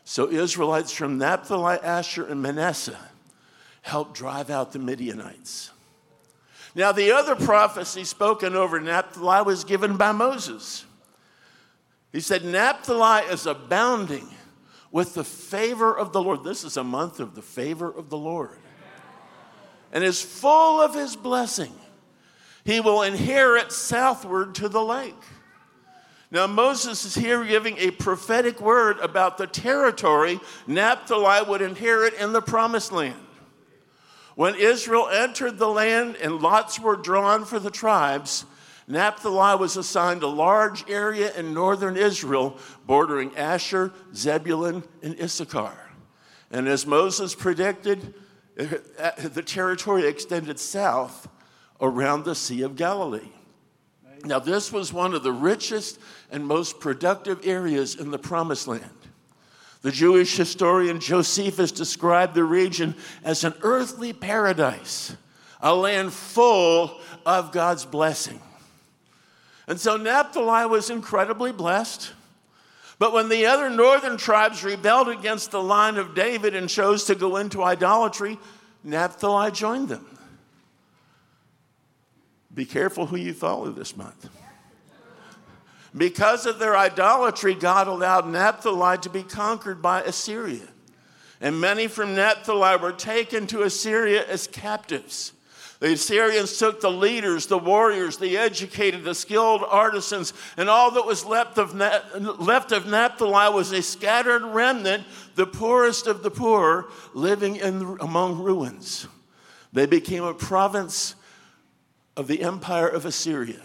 So 0.03 0.29
Israelites 0.31 0.91
from 0.91 1.19
Naphtali, 1.19 1.77
Asher, 1.83 2.25
and 2.25 2.41
Manasseh 2.41 2.97
helped 3.83 4.15
drive 4.15 4.49
out 4.49 4.71
the 4.71 4.79
Midianites. 4.79 5.69
Now, 6.73 6.91
the 6.91 7.11
other 7.11 7.35
prophecy 7.35 8.03
spoken 8.03 8.55
over 8.55 8.79
Naphtali 8.79 9.43
was 9.43 9.63
given 9.63 9.95
by 9.95 10.11
Moses. 10.11 10.85
He 12.11 12.19
said, 12.19 12.43
Naphtali 12.43 13.25
is 13.27 13.45
abounding 13.45 14.27
with 14.95 15.13
the 15.13 15.25
favor 15.25 15.93
of 15.93 16.13
the 16.13 16.21
Lord. 16.21 16.45
This 16.45 16.63
is 16.63 16.77
a 16.77 16.83
month 16.83 17.19
of 17.19 17.35
the 17.35 17.41
favor 17.41 17.91
of 17.91 18.09
the 18.09 18.17
Lord. 18.17 18.57
And 19.91 20.05
is 20.05 20.21
full 20.21 20.79
of 20.79 20.95
his 20.95 21.17
blessing. 21.17 21.73
He 22.63 22.79
will 22.79 23.01
inherit 23.01 23.73
southward 23.73 24.55
to 24.55 24.69
the 24.69 24.81
lake. 24.81 25.21
Now, 26.31 26.47
Moses 26.47 27.03
is 27.03 27.13
here 27.13 27.43
giving 27.43 27.77
a 27.77 27.91
prophetic 27.91 28.61
word 28.61 28.97
about 28.99 29.37
the 29.37 29.47
territory 29.47 30.39
Naphtali 30.65 31.45
would 31.45 31.61
inherit 31.61 32.13
in 32.13 32.31
the 32.31 32.41
promised 32.41 32.93
land. 32.93 33.19
When 34.35 34.55
Israel 34.55 35.09
entered 35.09 35.57
the 35.57 35.67
land 35.67 36.15
and 36.21 36.41
lots 36.41 36.79
were 36.79 36.95
drawn 36.95 37.43
for 37.43 37.59
the 37.59 37.69
tribes, 37.69 38.45
Naphtali 38.87 39.57
was 39.57 39.77
assigned 39.77 40.21
a 40.21 40.27
large 40.27 40.87
area 40.89 41.33
in 41.35 41.53
northern 41.53 41.97
Israel 41.97 42.57
bordering 42.85 43.35
Asher, 43.35 43.91
Zebulun, 44.13 44.83
and 45.01 45.19
Issachar. 45.19 45.73
And 46.51 46.67
as 46.67 46.85
Moses 46.85 47.33
predicted, 47.33 48.13
the 48.55 49.43
territory 49.45 50.05
extended 50.05 50.59
south 50.59 51.27
around 51.81 52.25
the 52.25 52.35
Sea 52.35 52.61
of 52.61 52.75
Galilee. 52.75 53.31
Now, 54.23 54.39
this 54.39 54.71
was 54.71 54.93
one 54.93 55.13
of 55.13 55.23
the 55.23 55.31
richest 55.31 55.99
and 56.31 56.45
most 56.45 56.79
productive 56.79 57.45
areas 57.45 57.95
in 57.95 58.11
the 58.11 58.17
Promised 58.17 58.67
Land. 58.67 58.89
The 59.81 59.91
Jewish 59.91 60.35
historian 60.35 60.99
Josephus 60.99 61.71
described 61.71 62.33
the 62.33 62.43
region 62.43 62.95
as 63.23 63.43
an 63.43 63.53
earthly 63.61 64.13
paradise, 64.13 65.15
a 65.61 65.75
land 65.75 66.11
full 66.11 66.99
of 67.23 67.51
God's 67.51 67.85
blessing. 67.85 68.41
And 69.67 69.79
so 69.79 69.97
Naphtali 69.97 70.65
was 70.67 70.89
incredibly 70.89 71.51
blessed. 71.51 72.13
But 72.97 73.13
when 73.13 73.29
the 73.29 73.45
other 73.47 73.69
northern 73.69 74.17
tribes 74.17 74.63
rebelled 74.63 75.09
against 75.09 75.51
the 75.51 75.61
line 75.61 75.97
of 75.97 76.15
David 76.15 76.55
and 76.55 76.69
chose 76.69 77.05
to 77.05 77.15
go 77.15 77.37
into 77.37 77.63
idolatry, 77.63 78.37
Naphtali 78.83 79.51
joined 79.51 79.89
them. 79.89 80.05
Be 82.53 82.65
careful 82.65 83.07
who 83.07 83.17
you 83.17 83.33
follow 83.33 83.69
this 83.71 83.97
month. 83.97 84.29
Because 85.95 86.45
of 86.45 86.59
their 86.59 86.77
idolatry, 86.77 87.53
God 87.53 87.87
allowed 87.87 88.27
Naphtali 88.27 88.97
to 88.99 89.09
be 89.09 89.23
conquered 89.23 89.81
by 89.81 90.01
Assyria. 90.01 90.67
And 91.41 91.59
many 91.59 91.87
from 91.87 92.15
Naphtali 92.15 92.77
were 92.77 92.93
taken 92.93 93.47
to 93.47 93.63
Assyria 93.63 94.25
as 94.25 94.47
captives. 94.47 95.33
The 95.79 95.93
Assyrians 95.93 96.57
took 96.57 96.79
the 96.79 96.91
leaders, 96.91 97.47
the 97.47 97.57
warriors, 97.57 98.17
the 98.17 98.37
educated, 98.37 99.03
the 99.03 99.13
skilled 99.13 99.61
artisans, 99.67 100.33
and 100.55 100.69
all 100.69 100.91
that 100.91 101.05
was 101.05 101.25
left 101.25 101.57
of, 101.57 101.75
left 101.75 102.71
of 102.71 102.87
Naphtali 102.87 103.53
was 103.53 103.71
a 103.73 103.81
scattered 103.81 104.43
remnant, 104.43 105.03
the 105.35 105.45
poorest 105.45 106.07
of 106.07 106.23
the 106.23 106.31
poor, 106.31 106.87
living 107.13 107.57
in, 107.57 107.97
among 107.99 108.41
ruins. 108.41 109.07
They 109.73 109.85
became 109.85 110.23
a 110.23 110.33
province 110.33 111.15
of 112.15 112.27
the 112.27 112.41
empire 112.41 112.87
of 112.87 113.05
Assyria. 113.05 113.61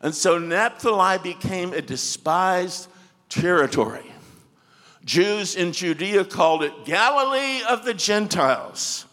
And 0.00 0.14
so 0.14 0.38
Naphtali 0.38 1.18
became 1.18 1.72
a 1.72 1.82
despised 1.82 2.88
territory. 3.28 4.06
Jews 5.04 5.56
in 5.56 5.72
Judea 5.72 6.24
called 6.24 6.62
it 6.62 6.84
Galilee 6.84 7.62
of 7.68 7.84
the 7.84 7.94
Gentiles, 7.94 9.06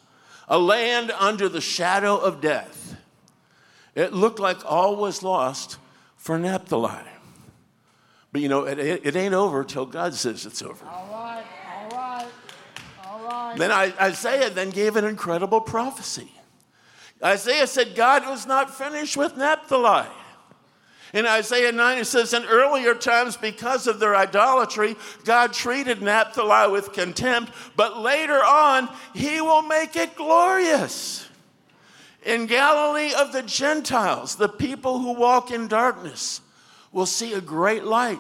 a 0.48 0.58
land 0.58 1.12
under 1.12 1.50
the 1.50 1.62
shadow 1.62 2.18
of 2.18 2.42
death. 2.42 2.96
It 3.96 4.14
looked 4.14 4.40
like 4.40 4.60
all 4.66 4.96
was 4.96 5.24
lost 5.24 5.78
for 6.16 6.38
Naphtali. 6.38 7.02
But 8.32 8.42
you 8.42 8.50
know, 8.50 8.66
it, 8.66 8.78
it 8.78 9.16
ain't 9.16 9.34
over 9.34 9.64
till 9.64 9.86
God 9.86 10.14
says 10.14 10.46
it's 10.46 10.62
over. 10.62 10.86
All 10.86 11.08
right, 11.12 11.44
all 11.68 11.90
right, 11.98 12.28
all 13.06 13.24
right. 13.24 13.58
Then 13.58 13.72
Isaiah 13.72 14.50
then 14.50 14.70
gave 14.70 14.96
an 14.96 15.06
incredible 15.06 15.62
prophecy. 15.62 16.32
Isaiah 17.24 17.66
said 17.66 17.96
God 17.96 18.28
was 18.28 18.46
not 18.46 18.76
finished 18.76 19.18
with 19.18 19.38
Naphtali. 19.38 20.08
In 21.14 21.26
Isaiah 21.26 21.72
9, 21.72 22.00
it 22.00 22.06
says, 22.06 22.34
In 22.34 22.44
earlier 22.46 22.94
times, 22.94 23.38
because 23.38 23.88
of 23.88 24.00
their 24.00 24.16
idolatry, 24.16 24.96
God 25.24 25.54
treated 25.54 26.02
Naphtali 26.02 26.72
with 26.72 26.94
contempt, 26.94 27.54
but 27.76 28.00
later 28.00 28.44
on, 28.44 28.90
he 29.14 29.40
will 29.40 29.62
make 29.62 29.96
it 29.96 30.16
glorious. 30.16 31.28
In 32.26 32.46
Galilee 32.46 33.14
of 33.14 33.32
the 33.32 33.44
Gentiles, 33.44 34.36
the 34.36 34.50
people 34.50 35.00
who 35.00 35.14
walk 35.14 35.50
in 35.50 35.68
darkness 35.68 36.42
will 36.92 37.06
see 37.06 37.34
a 37.34 37.42
great 37.42 37.86
light. 37.86 38.20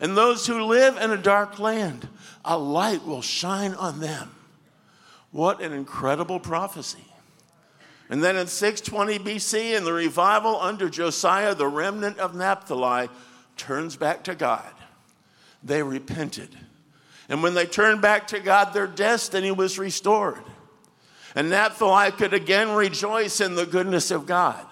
And 0.00 0.16
those 0.16 0.46
who 0.46 0.64
live 0.64 0.96
in 0.96 1.10
a 1.10 1.16
dark 1.16 1.58
land, 1.58 2.08
a 2.44 2.56
light 2.56 3.04
will 3.04 3.22
shine 3.22 3.74
on 3.74 4.00
them. 4.00 4.30
What 5.30 5.60
an 5.60 5.72
incredible 5.72 6.40
prophecy. 6.40 7.04
And 8.10 8.22
then 8.24 8.36
in 8.36 8.48
620 8.48 9.20
BC, 9.20 9.76
in 9.76 9.84
the 9.84 9.92
revival 9.92 10.60
under 10.60 10.90
Josiah, 10.90 11.54
the 11.54 11.68
remnant 11.68 12.18
of 12.18 12.34
Naphtali 12.34 13.08
turns 13.56 13.94
back 13.94 14.24
to 14.24 14.34
God. 14.34 14.72
They 15.62 15.82
repented. 15.82 16.48
And 17.28 17.40
when 17.40 17.54
they 17.54 17.66
turned 17.66 18.02
back 18.02 18.26
to 18.28 18.40
God, 18.40 18.74
their 18.74 18.88
destiny 18.88 19.52
was 19.52 19.78
restored. 19.78 20.42
And 21.36 21.50
Naphtali 21.50 22.10
could 22.10 22.34
again 22.34 22.72
rejoice 22.72 23.40
in 23.40 23.54
the 23.54 23.64
goodness 23.64 24.10
of 24.10 24.26
God. 24.26 24.66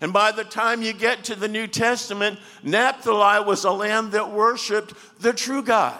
And 0.00 0.12
by 0.12 0.30
the 0.30 0.44
time 0.44 0.82
you 0.82 0.92
get 0.92 1.24
to 1.24 1.34
the 1.34 1.48
New 1.48 1.66
Testament, 1.66 2.38
Naphtali 2.62 3.44
was 3.44 3.64
a 3.64 3.72
land 3.72 4.12
that 4.12 4.30
worshiped 4.30 4.94
the 5.20 5.32
true 5.32 5.62
God. 5.62 5.98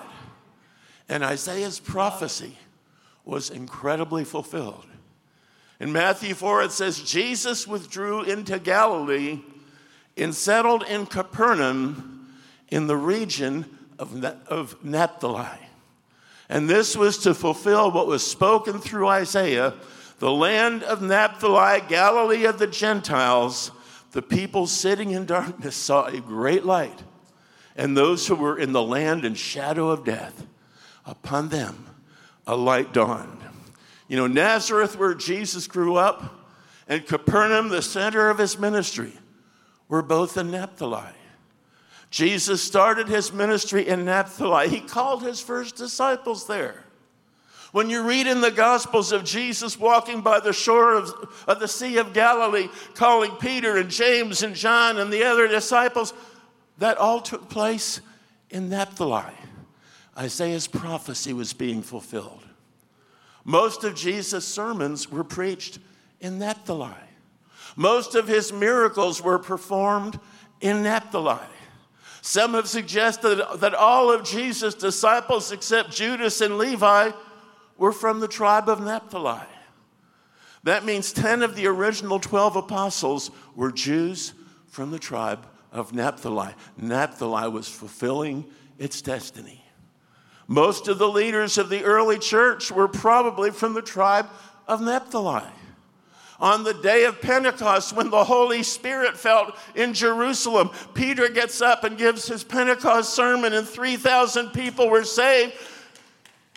And 1.09 1.25
Isaiah's 1.25 1.81
prophecy 1.81 2.57
was 3.25 3.51
incredibly 3.51 4.23
fulfilled. 4.23 4.87
In 5.79 5.93
Matthew 5.93 6.35
4, 6.35 6.65
it 6.65 6.73
says, 6.73 7.01
Jesus 7.01 7.67
withdrew 7.67 8.23
into 8.23 8.59
Galilee 8.59 9.41
and 10.17 10.35
settled 10.35 10.85
in 10.85 11.07
Capernaum 11.07 12.35
in 12.69 12.87
the 12.87 12.97
region 12.97 13.67
of, 13.99 14.25
of 14.25 14.83
Naphtali. 14.83 15.47
And 16.49 16.69
this 16.69 16.97
was 16.97 17.19
to 17.19 17.35
fulfill 17.35 17.91
what 17.91 18.07
was 18.07 18.27
spoken 18.27 18.79
through 18.79 19.09
Isaiah 19.09 19.75
the 20.19 20.33
land 20.33 20.83
of 20.83 21.03
Naphtali, 21.03 21.83
Galilee 21.89 22.47
of 22.47 22.59
the 22.59 22.67
Gentiles. 22.67 23.71
The 24.13 24.23
people 24.23 24.67
sitting 24.67 25.11
in 25.11 25.27
darkness 25.27 25.77
saw 25.77 26.07
a 26.07 26.21
great 26.21 26.65
light, 26.65 27.03
and 27.77 27.95
those 27.95 28.27
who 28.27 28.35
were 28.35 28.59
in 28.59 28.73
the 28.73 28.83
land 28.83 29.27
and 29.27 29.37
shadow 29.37 29.91
of 29.91 30.05
death, 30.05 30.47
upon 31.05 31.51
them 31.51 31.85
a 32.47 32.57
light 32.57 32.95
dawned. 32.95 33.46
You 34.09 34.17
know, 34.17 34.27
Nazareth, 34.27 34.99
where 34.99 35.15
Jesus 35.15 35.67
grew 35.67 35.97
up, 35.97 36.47
and 36.89 37.07
Capernaum, 37.07 37.69
the 37.69 37.83
center 37.83 38.31
of 38.31 38.39
his 38.39 38.59
ministry, 38.59 39.13
were 39.89 40.03
both 40.03 40.37
in 40.37 40.51
Naphtali. 40.51 41.13
Jesus 42.11 42.63
started 42.63 43.09
his 43.09 43.33
ministry 43.33 43.87
in 43.87 44.05
Naphtali. 44.05 44.69
He 44.69 44.81
called 44.81 45.23
his 45.23 45.41
first 45.41 45.77
disciples 45.77 46.47
there. 46.47 46.85
When 47.73 47.91
you 47.91 48.05
read 48.05 48.27
in 48.27 48.41
the 48.41 48.53
Gospels 48.53 49.13
of 49.13 49.25
Jesus 49.25 49.79
walking 49.79 50.21
by 50.21 50.41
the 50.41 50.53
shore 50.53 50.95
of, 50.95 51.11
of 51.49 51.61
the 51.61 51.69
Sea 51.69 51.99
of 51.99 52.13
Galilee, 52.13 52.69
calling 52.95 53.33
Peter 53.33 53.77
and 53.77 53.91
James 53.91 54.43
and 54.43 54.55
John 54.55 54.99
and 54.99 55.13
the 55.13 55.25
other 55.25 55.49
disciples, 55.49 56.15
that 56.79 56.97
all 56.97 57.21
took 57.21 57.49
place 57.49 58.01
in 58.51 58.69
Naphtali. 58.69 59.35
Isaiah's 60.17 60.69
prophecy 60.69 61.33
was 61.33 61.53
being 61.53 61.83
fulfilled. 61.83 62.46
Most 63.47 63.85
of 63.85 63.95
Jesus' 63.95 64.45
sermons 64.45 65.09
were 65.09 65.23
preached 65.23 65.79
in 66.21 66.41
Naphtali. 66.41 66.91
Most 67.77 68.17
of 68.17 68.27
his 68.27 68.53
miracles 68.53 69.23
were 69.23 69.39
performed 69.39 70.19
in 70.61 70.83
Naphtali. 70.83 71.39
Some 72.23 72.55
have 72.55 72.69
suggested 72.69 73.41
that 73.59 73.73
all 73.73 74.11
of 74.13 74.25
Jesus' 74.25 74.75
disciples, 74.75 75.53
except 75.53 75.93
Judas 75.93 76.41
and 76.41 76.59
Levi, 76.59 77.13
were 77.79 77.93
from 77.93 78.19
the 78.19 78.27
tribe 78.27 78.69
of 78.69 78.81
Naphtali. 78.81 79.47
That 80.65 80.85
means 80.85 81.13
10 81.13 81.45
of 81.45 81.55
the 81.55 81.69
original 81.69 82.19
12 82.19 82.57
apostles 82.57 83.31
were 83.55 83.71
Jews 83.71 84.33
from 84.67 84.91
the 84.91 84.99
tribe 84.99 85.47
of 85.71 85.95
Naphtali. 85.95 86.53
Naphtali 86.77 87.49
was 87.49 87.69
fulfilling 87.69 88.45
its 88.77 89.01
destiny. 89.01 89.66
Most 90.49 90.87
of 90.89 90.99
the 90.99 91.09
leaders 91.09 91.59
of 91.59 91.69
the 91.69 91.85
early 91.85 92.19
church 92.19 92.71
were 92.71 92.89
probably 92.89 93.51
from 93.51 93.75
the 93.75 93.83
tribe 93.83 94.29
of 94.69 94.81
Naphtali. 94.81 95.43
On 96.39 96.65
the 96.65 96.75
day 96.75 97.05
of 97.05 97.21
Pentecost, 97.21 97.95
when 97.95 98.11
the 98.11 98.25
Holy 98.25 98.63
Spirit 98.63 99.17
fell 99.17 99.57
in 99.75 99.95
Jerusalem, 99.95 100.71
Peter 100.95 101.29
gets 101.29 101.61
up 101.63 101.83
and 101.83 101.97
gives 101.97 102.29
his 102.29 102.45
Pentecost 102.45 103.15
sermon, 103.15 103.55
and 103.55 103.67
3,000 103.67 104.51
people 104.51 104.91
were 104.91 105.05
saved. 105.05 105.55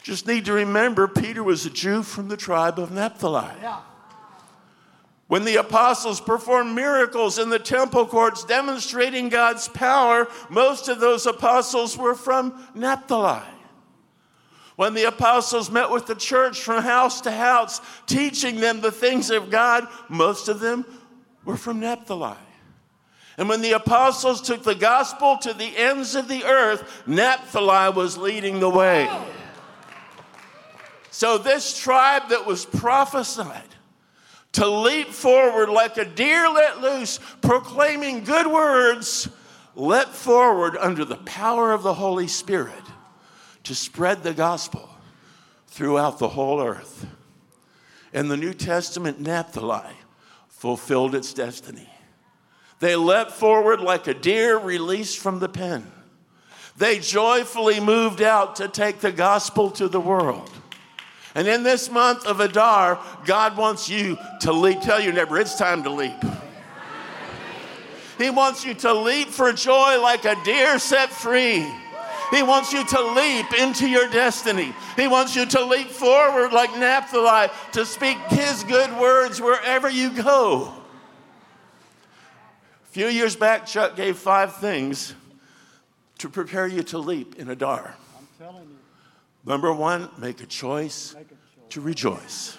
Just 0.04 0.28
need 0.28 0.45
to 0.45 0.54
remember, 0.54 1.08
Peter 1.08 1.43
was 1.43 1.65
a 1.65 1.69
Jew 1.69 2.04
from 2.04 2.28
the 2.28 2.38
tribe 2.38 2.78
of 2.78 2.91
Naphtali. 2.91 3.47
Yeah. 3.62 3.80
When 5.28 5.45
the 5.45 5.58
apostles 5.58 6.19
performed 6.19 6.75
miracles 6.75 7.38
in 7.38 7.49
the 7.49 7.60
temple 7.60 8.06
courts 8.06 8.43
demonstrating 8.43 9.30
God's 9.30 9.67
power, 9.67 10.28
most 10.49 10.89
of 10.89 10.99
those 10.99 11.25
apostles 11.25 11.97
were 11.97 12.15
from 12.15 12.67
Naphtali. 12.73 13.43
When 14.79 14.93
the 14.93 15.09
apostles 15.09 15.69
met 15.69 15.91
with 15.91 16.05
the 16.05 16.15
church 16.15 16.61
from 16.61 16.81
house 16.81 17.19
to 17.21 17.31
house, 17.31 17.81
teaching 18.05 18.61
them 18.61 18.79
the 18.79 18.93
things 18.93 19.29
of 19.29 19.49
God, 19.49 19.85
most 20.07 20.47
of 20.47 20.61
them 20.61 20.85
were 21.43 21.57
from 21.57 21.81
Naphtali. 21.81 22.37
And 23.37 23.49
when 23.49 23.59
the 23.59 23.73
apostles 23.73 24.41
took 24.41 24.63
the 24.63 24.75
gospel 24.75 25.37
to 25.39 25.53
the 25.53 25.75
ends 25.75 26.15
of 26.15 26.29
the 26.29 26.45
earth, 26.45 27.03
Naphtali 27.05 27.93
was 27.93 28.17
leading 28.17 28.61
the 28.61 28.69
way. 28.69 29.09
So, 31.11 31.37
this 31.37 31.77
tribe 31.77 32.29
that 32.29 32.45
was 32.45 32.63
prophesied 32.63 33.75
to 34.53 34.65
leap 34.65 35.09
forward 35.09 35.67
like 35.67 35.97
a 35.97 36.05
deer 36.05 36.47
let 36.47 36.79
loose, 36.79 37.19
proclaiming 37.41 38.23
good 38.23 38.47
words, 38.47 39.27
leapt 39.75 40.15
forward 40.15 40.77
under 40.79 41.03
the 41.03 41.17
power 41.17 41.73
of 41.73 41.83
the 41.83 41.95
Holy 41.95 42.29
Spirit 42.29 42.85
to 43.69 43.75
spread 43.75 44.23
the 44.23 44.34
gospel 44.34 44.89
throughout 45.67 46.17
the 46.17 46.29
whole 46.29 46.60
earth. 46.60 47.05
And 48.12 48.32
the 48.32 48.36
New 48.36 48.55
Testament, 48.55 49.19
Naphtali 49.19 49.93
fulfilled 50.47 51.13
its 51.13 51.34
destiny. 51.34 51.88
They 52.79 52.95
leapt 52.95 53.29
forward 53.29 53.79
like 53.79 54.08
a 54.08 54.15
deer 54.15 54.58
released 54.58 55.19
from 55.19 55.38
the 55.38 55.47
pen. 55.47 55.86
They 56.77 56.97
joyfully 56.97 57.79
moved 57.79 58.23
out 58.23 58.55
to 58.55 58.69
take 58.69 59.01
the 59.01 59.12
gospel 59.12 59.69
to 59.69 59.88
the 59.88 60.01
world. 60.01 60.49
And 61.36 61.47
in 61.47 61.62
this 61.62 61.91
month 61.91 62.25
of 62.25 62.39
Adar, 62.39 62.99
God 63.23 63.55
wants 63.55 63.88
you 63.88 64.17
to 64.41 64.51
leap. 64.51 64.82
Tell 64.82 64.99
your 64.99 65.13
neighbor, 65.13 65.38
it's 65.38 65.60
time 65.60 65.84
to 65.84 65.91
leap. 65.91 66.23
He 68.17 68.32
wants 68.32 68.65
you 68.65 68.73
to 68.73 68.93
leap 68.95 69.27
for 69.27 69.53
joy 69.53 70.01
like 70.01 70.25
a 70.25 70.36
deer 70.43 70.79
set 70.79 71.12
free. 71.12 71.71
He 72.31 72.43
wants 72.43 72.71
you 72.71 72.85
to 72.85 73.01
leap 73.13 73.53
into 73.59 73.89
your 73.89 74.07
destiny. 74.09 74.73
He 74.95 75.07
wants 75.07 75.35
you 75.35 75.45
to 75.47 75.65
leap 75.65 75.87
forward 75.87 76.53
like 76.53 76.71
Naphtali 76.77 77.49
to 77.73 77.85
speak 77.85 78.17
his 78.29 78.63
good 78.63 78.95
words 78.99 79.41
wherever 79.41 79.89
you 79.89 80.11
go. 80.11 80.73
A 82.83 82.91
few 82.91 83.07
years 83.07 83.35
back, 83.35 83.65
Chuck 83.65 83.95
gave 83.95 84.17
five 84.17 84.55
things 84.57 85.15
to 86.19 86.29
prepare 86.29 86.67
you 86.67 86.83
to 86.83 86.97
leap 86.97 87.35
in 87.37 87.49
Adar. 87.49 87.95
I'm 88.17 88.27
telling 88.37 88.67
you. 88.67 88.77
Number 89.45 89.73
one, 89.73 90.09
make 90.17 90.41
a 90.41 90.45
choice, 90.45 91.15
make 91.15 91.25
a 91.25 91.29
choice. 91.29 91.37
to 91.69 91.81
rejoice. 91.81 92.57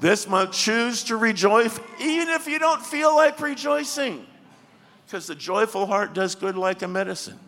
This 0.00 0.28
month, 0.28 0.52
choose 0.52 1.04
to 1.04 1.16
rejoice 1.16 1.78
even 2.00 2.28
if 2.28 2.46
you 2.46 2.58
don't 2.58 2.84
feel 2.84 3.14
like 3.14 3.40
rejoicing, 3.40 4.26
because 5.06 5.28
the 5.28 5.34
joyful 5.34 5.86
heart 5.86 6.12
does 6.12 6.34
good 6.34 6.56
like 6.56 6.82
a 6.82 6.88
medicine. 6.88 7.38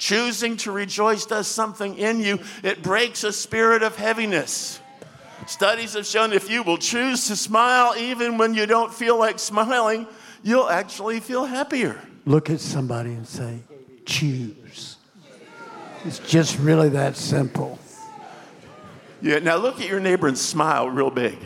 Choosing 0.00 0.56
to 0.56 0.72
rejoice 0.72 1.26
does 1.26 1.46
something 1.46 1.98
in 1.98 2.20
you, 2.20 2.40
it 2.64 2.82
breaks 2.82 3.22
a 3.22 3.32
spirit 3.34 3.82
of 3.82 3.96
heaviness. 3.96 4.80
Studies 5.46 5.92
have 5.92 6.06
shown 6.06 6.32
if 6.32 6.48
you 6.50 6.62
will 6.62 6.78
choose 6.78 7.26
to 7.28 7.36
smile 7.36 7.94
even 7.98 8.38
when 8.38 8.54
you 8.54 8.64
don't 8.64 8.92
feel 8.92 9.18
like 9.18 9.38
smiling, 9.38 10.06
you'll 10.42 10.70
actually 10.70 11.20
feel 11.20 11.44
happier. 11.44 12.00
Look 12.24 12.48
at 12.48 12.60
somebody 12.60 13.10
and 13.10 13.28
say, 13.28 13.60
choose. 14.06 14.96
It's 16.06 16.18
just 16.20 16.58
really 16.58 16.88
that 16.88 17.14
simple. 17.14 17.78
Yeah, 19.20 19.40
now 19.40 19.56
look 19.56 19.80
at 19.82 19.88
your 19.88 20.00
neighbor 20.00 20.28
and 20.28 20.38
smile 20.38 20.88
real 20.88 21.10
big. 21.10 21.36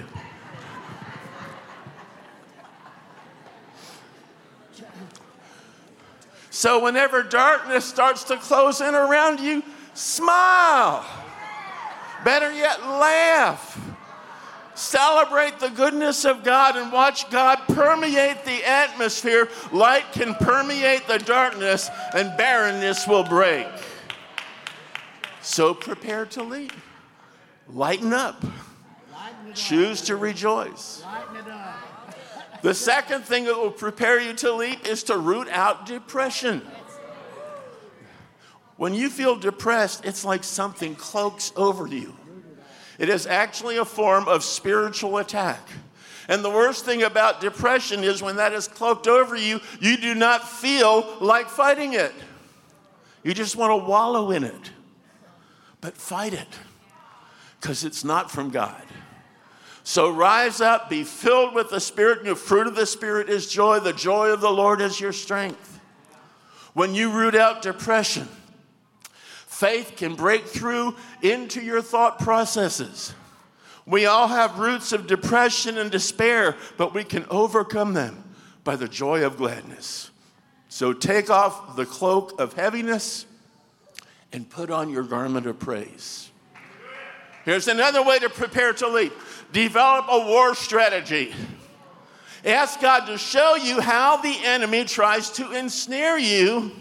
So, 6.54 6.84
whenever 6.84 7.24
darkness 7.24 7.84
starts 7.84 8.22
to 8.24 8.36
close 8.36 8.80
in 8.80 8.94
around 8.94 9.40
you, 9.40 9.60
smile. 9.92 11.04
Better 12.24 12.52
yet, 12.52 12.80
laugh. 12.80 13.76
Celebrate 14.76 15.58
the 15.58 15.70
goodness 15.70 16.24
of 16.24 16.44
God 16.44 16.76
and 16.76 16.92
watch 16.92 17.28
God 17.28 17.58
permeate 17.66 18.44
the 18.44 18.62
atmosphere. 18.64 19.48
Light 19.72 20.04
can 20.12 20.36
permeate 20.36 21.08
the 21.08 21.18
darkness, 21.18 21.90
and 22.14 22.36
barrenness 22.36 23.08
will 23.08 23.24
break. 23.24 23.66
So 25.42 25.74
prepare 25.74 26.24
to 26.26 26.44
lead. 26.44 26.72
Lighten 27.68 28.12
up. 28.12 28.44
Choose 29.54 30.02
to 30.02 30.14
rejoice. 30.14 31.02
The 32.64 32.72
second 32.72 33.26
thing 33.26 33.44
that 33.44 33.58
will 33.58 33.70
prepare 33.70 34.18
you 34.18 34.32
to 34.36 34.54
leap 34.54 34.86
is 34.86 35.02
to 35.04 35.18
root 35.18 35.48
out 35.50 35.84
depression. 35.84 36.62
When 38.78 38.94
you 38.94 39.10
feel 39.10 39.36
depressed, 39.36 40.06
it's 40.06 40.24
like 40.24 40.42
something 40.42 40.94
cloaks 40.94 41.52
over 41.56 41.86
you. 41.86 42.16
It 42.98 43.10
is 43.10 43.26
actually 43.26 43.76
a 43.76 43.84
form 43.84 44.26
of 44.28 44.42
spiritual 44.42 45.18
attack. 45.18 45.60
And 46.26 46.42
the 46.42 46.48
worst 46.48 46.86
thing 46.86 47.02
about 47.02 47.42
depression 47.42 48.02
is 48.02 48.22
when 48.22 48.36
that 48.36 48.54
is 48.54 48.66
cloaked 48.66 49.08
over 49.08 49.36
you, 49.36 49.60
you 49.78 49.98
do 49.98 50.14
not 50.14 50.48
feel 50.48 51.18
like 51.20 51.50
fighting 51.50 51.92
it. 51.92 52.14
You 53.22 53.34
just 53.34 53.56
want 53.56 53.72
to 53.72 53.86
wallow 53.86 54.30
in 54.30 54.42
it. 54.42 54.70
But 55.82 55.98
fight 55.98 56.32
it 56.32 56.48
because 57.60 57.84
it's 57.84 58.04
not 58.04 58.30
from 58.30 58.48
God. 58.48 58.82
So 59.84 60.10
rise 60.10 60.60
up, 60.60 60.90
be 60.90 61.04
filled 61.04 61.54
with 61.54 61.70
the 61.70 61.80
Spirit, 61.80 62.18
and 62.18 62.28
the 62.28 62.34
fruit 62.34 62.66
of 62.66 62.74
the 62.74 62.86
Spirit 62.86 63.28
is 63.28 63.48
joy. 63.48 63.78
The 63.78 63.92
joy 63.92 64.30
of 64.30 64.40
the 64.40 64.50
Lord 64.50 64.80
is 64.80 64.98
your 64.98 65.12
strength. 65.12 65.78
When 66.72 66.94
you 66.94 67.12
root 67.12 67.36
out 67.36 67.62
depression, 67.62 68.28
Faith 69.54 69.92
can 69.94 70.16
break 70.16 70.46
through 70.46 70.96
into 71.22 71.60
your 71.60 71.80
thought 71.80 72.18
processes. 72.18 73.14
We 73.86 74.04
all 74.04 74.26
have 74.26 74.58
roots 74.58 74.90
of 74.90 75.06
depression 75.06 75.78
and 75.78 75.92
despair, 75.92 76.56
but 76.76 76.92
we 76.92 77.04
can 77.04 77.24
overcome 77.30 77.94
them 77.94 78.24
by 78.64 78.74
the 78.74 78.88
joy 78.88 79.24
of 79.24 79.36
gladness. 79.36 80.10
So 80.68 80.92
take 80.92 81.30
off 81.30 81.76
the 81.76 81.86
cloak 81.86 82.40
of 82.40 82.54
heaviness 82.54 83.26
and 84.32 84.50
put 84.50 84.72
on 84.72 84.90
your 84.90 85.04
garment 85.04 85.46
of 85.46 85.60
praise. 85.60 86.32
Here's 87.44 87.68
another 87.68 88.02
way 88.02 88.18
to 88.18 88.28
prepare 88.28 88.72
to 88.72 88.88
leap 88.88 89.12
develop 89.54 90.06
a 90.10 90.26
war 90.26 90.54
strategy. 90.54 91.32
Ask 92.44 92.80
God 92.82 93.06
to 93.06 93.16
show 93.16 93.54
you 93.54 93.80
how 93.80 94.18
the 94.18 94.36
enemy 94.44 94.84
tries 94.84 95.30
to 95.30 95.52
ensnare 95.52 96.18
you 96.18 96.72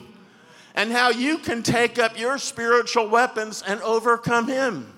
and 0.75 0.91
how 0.91 1.11
you 1.11 1.37
can 1.37 1.63
take 1.63 1.97
up 1.99 2.19
your 2.19 2.37
spiritual 2.37 3.07
weapons 3.07 3.63
and 3.65 3.79
overcome 3.81 4.47
him. 4.47 4.91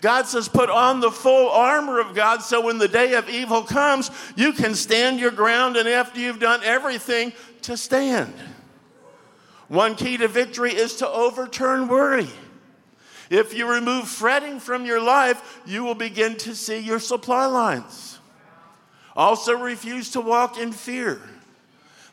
God 0.00 0.26
says, 0.26 0.48
put 0.48 0.70
on 0.70 1.00
the 1.00 1.10
full 1.10 1.50
armor 1.50 2.00
of 2.00 2.14
God 2.14 2.40
so 2.40 2.64
when 2.64 2.78
the 2.78 2.88
day 2.88 3.14
of 3.14 3.28
evil 3.28 3.62
comes, 3.62 4.10
you 4.34 4.54
can 4.54 4.74
stand 4.74 5.20
your 5.20 5.32
ground 5.32 5.76
and 5.76 5.86
after 5.86 6.20
you've 6.20 6.40
done 6.40 6.60
everything, 6.64 7.34
to 7.62 7.76
stand. 7.76 8.32
One 9.68 9.94
key 9.94 10.16
to 10.16 10.28
victory 10.28 10.72
is 10.72 10.96
to 10.96 11.08
overturn 11.08 11.86
worry. 11.86 12.28
If 13.30 13.54
you 13.54 13.72
remove 13.72 14.08
fretting 14.08 14.58
from 14.58 14.84
your 14.84 15.00
life, 15.00 15.60
you 15.64 15.84
will 15.84 15.94
begin 15.94 16.36
to 16.38 16.54
see 16.54 16.80
your 16.80 16.98
supply 16.98 17.46
lines. 17.46 18.18
Also, 19.16 19.56
refuse 19.56 20.10
to 20.10 20.20
walk 20.20 20.58
in 20.58 20.72
fear. 20.72 21.20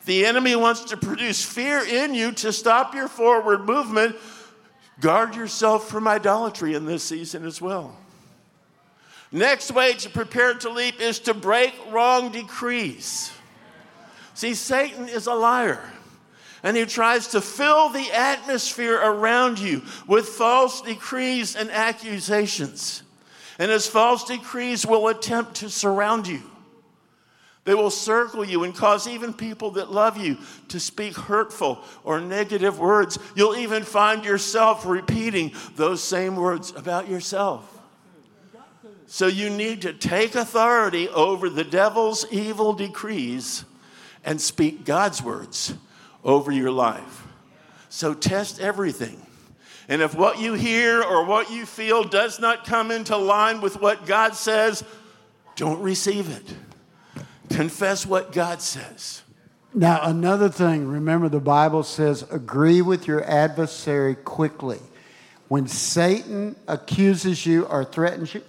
The 0.06 0.26
enemy 0.26 0.56
wants 0.56 0.86
to 0.86 0.98
produce 0.98 1.44
fear 1.44 1.84
in 1.84 2.14
you 2.14 2.32
to 2.34 2.54
stop 2.54 2.94
your 2.94 3.08
forward 3.08 3.66
movement. 3.66 4.16
Guard 5.00 5.36
yourself 5.36 5.90
from 5.90 6.08
idolatry 6.08 6.76
in 6.76 6.86
this 6.86 7.04
season 7.04 7.46
as 7.46 7.62
well. 7.62 7.98
Next 9.32 9.72
way 9.72 9.94
to 9.94 10.10
prepare 10.10 10.54
to 10.54 10.70
leap 10.70 11.02
is 11.02 11.20
to 11.22 11.34
break 11.34 11.74
wrong 11.92 12.32
decrees. 12.32 13.32
See, 14.34 14.54
Satan 14.54 15.10
is 15.10 15.28
a 15.28 15.34
liar, 15.34 15.82
and 16.68 16.76
he 16.76 16.86
tries 16.86 17.28
to 17.28 17.40
fill 17.40 17.88
the 17.88 18.12
atmosphere 18.12 18.98
around 18.98 19.58
you 19.58 19.82
with 20.06 20.28
false 20.28 20.82
decrees 20.82 21.56
and 21.56 21.72
accusations. 21.72 23.04
And 23.58 23.72
his 23.72 23.88
false 23.88 24.26
decrees 24.26 24.86
will 24.86 25.08
attempt 25.08 25.56
to 25.56 25.70
surround 25.70 26.28
you. 26.28 26.42
They 27.64 27.74
will 27.74 27.90
circle 27.90 28.44
you 28.44 28.66
and 28.66 28.76
cause 28.76 29.08
even 29.08 29.34
people 29.34 29.72
that 29.72 29.94
love 29.94 30.18
you 30.18 30.40
to 30.68 30.78
speak 30.78 31.16
hurtful 31.16 31.86
or 32.04 32.20
negative 32.20 32.80
words. 32.80 33.18
You'll 33.34 33.56
even 33.56 33.84
find 33.84 34.26
yourself 34.26 34.86
repeating 34.86 35.54
those 35.78 36.04
same 36.04 36.36
words 36.36 36.74
about 36.76 37.08
yourself. 37.08 37.80
So 39.06 39.28
you 39.28 39.50
need 39.50 39.84
to 39.84 39.94
take 39.94 40.36
authority 40.36 41.08
over 41.08 41.50
the 41.50 41.64
devil's 41.64 42.30
evil 42.30 42.74
decrees 42.74 43.64
and 44.26 44.42
speak 44.42 44.84
God's 44.84 45.24
words 45.24 45.74
over 46.28 46.52
your 46.52 46.70
life. 46.70 47.26
So 47.90 48.14
test 48.14 48.60
everything. 48.60 49.26
And 49.88 50.02
if 50.02 50.14
what 50.14 50.40
you 50.40 50.54
hear 50.54 51.02
or 51.02 51.26
what 51.26 51.50
you 51.50 51.66
feel 51.66 52.04
does 52.04 52.40
not 52.40 52.66
come 52.66 52.92
into 52.92 53.16
line 53.16 53.62
with 53.62 53.82
what 53.82 54.06
God 54.06 54.36
says, 54.36 54.84
don't 55.56 55.82
receive 55.82 56.30
it. 56.30 57.24
Confess 57.50 58.06
what 58.06 58.34
God 58.34 58.62
says. 58.62 59.24
Now, 59.74 60.02
another 60.04 60.50
thing, 60.50 60.88
remember 60.88 61.30
the 61.30 61.40
Bible 61.40 61.84
says, 61.84 62.26
agree 62.30 62.82
with 62.82 63.08
your 63.08 63.24
adversary 63.24 64.16
quickly. 64.16 64.80
When 65.48 65.68
Satan 65.68 66.58
accuses 66.68 67.46
you 67.46 67.66
or 67.66 67.86
threatens 67.86 68.34
you, 68.34 68.42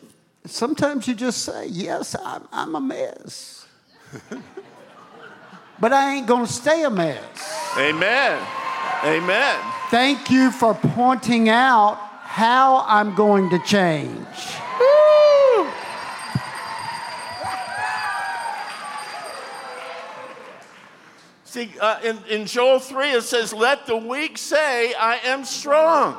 sometimes 0.45 1.07
you 1.07 1.15
just 1.15 1.45
say, 1.45 1.67
Yes, 1.67 2.17
I'm, 2.25 2.49
I'm 2.51 2.75
a 2.75 2.81
mess. 2.81 3.67
but 5.81 5.93
I 5.93 6.17
ain't 6.17 6.27
going 6.27 6.47
to 6.47 6.53
stay 6.53 6.85
a 6.85 6.91
mess. 6.91 7.23
Amen. 7.77 8.45
Amen. 9.05 9.61
Thank 9.91 10.31
you 10.31 10.51
for 10.51 10.75
pointing 10.75 11.49
out 11.49 11.97
how 12.23 12.85
I'm 12.87 13.15
going 13.15 13.49
to 13.51 13.59
change. 13.61 14.27
Woo! 14.81 15.69
See, 21.45 21.71
uh, 21.81 22.01
in, 22.05 22.19
in 22.29 22.47
Joel 22.47 22.81
3, 22.81 23.13
it 23.13 23.23
says, 23.23 23.53
Let 23.55 23.87
the 23.87 23.97
weak 23.97 24.37
say, 24.37 24.95
I 24.95 25.19
am 25.25 25.45
strong. 25.45 26.17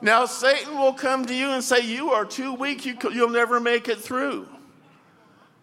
Now, 0.00 0.26
Satan 0.26 0.78
will 0.78 0.92
come 0.92 1.26
to 1.26 1.34
you 1.34 1.48
and 1.48 1.64
say, 1.64 1.80
You 1.80 2.10
are 2.10 2.24
too 2.24 2.54
weak, 2.54 2.86
you, 2.86 2.96
you'll 3.12 3.30
never 3.30 3.58
make 3.58 3.88
it 3.88 3.98
through. 3.98 4.46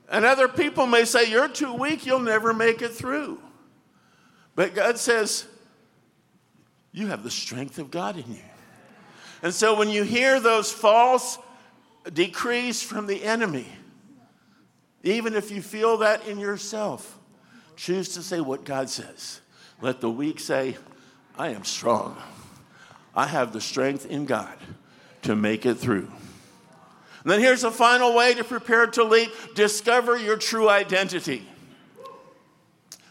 And 0.09 0.25
other 0.25 0.47
people 0.47 0.85
may 0.85 1.05
say, 1.05 1.29
You're 1.29 1.47
too 1.47 1.73
weak, 1.73 2.05
you'll 2.05 2.19
never 2.19 2.53
make 2.53 2.81
it 2.81 2.93
through. 2.93 3.39
But 4.55 4.75
God 4.75 4.97
says, 4.97 5.45
You 6.91 7.07
have 7.07 7.23
the 7.23 7.31
strength 7.31 7.79
of 7.79 7.91
God 7.91 8.17
in 8.17 8.31
you. 8.31 8.41
And 9.41 9.53
so 9.53 9.77
when 9.77 9.89
you 9.89 10.03
hear 10.03 10.39
those 10.39 10.71
false 10.71 11.37
decrees 12.13 12.81
from 12.81 13.07
the 13.07 13.23
enemy, 13.23 13.67
even 15.03 15.35
if 15.35 15.51
you 15.51 15.61
feel 15.61 15.97
that 15.97 16.27
in 16.27 16.39
yourself, 16.39 17.19
choose 17.75 18.09
to 18.15 18.23
say 18.23 18.41
what 18.41 18.63
God 18.63 18.89
says. 18.89 19.41
Let 19.81 20.01
the 20.01 20.09
weak 20.09 20.39
say, 20.39 20.77
I 21.37 21.49
am 21.49 21.63
strong. 21.63 22.17
I 23.15 23.27
have 23.27 23.53
the 23.53 23.61
strength 23.61 24.05
in 24.05 24.25
God 24.25 24.57
to 25.23 25.35
make 25.35 25.65
it 25.65 25.75
through. 25.75 26.11
And 27.25 27.31
then 27.31 27.39
here's 27.39 27.63
a 27.63 27.71
final 27.71 28.13
way 28.13 28.35
to 28.35 28.43
prepare 28.43 28.85
to 28.85 29.03
leap 29.03 29.31
discover 29.55 30.15
your 30.15 30.37
true 30.37 30.69
identity. 30.69 31.41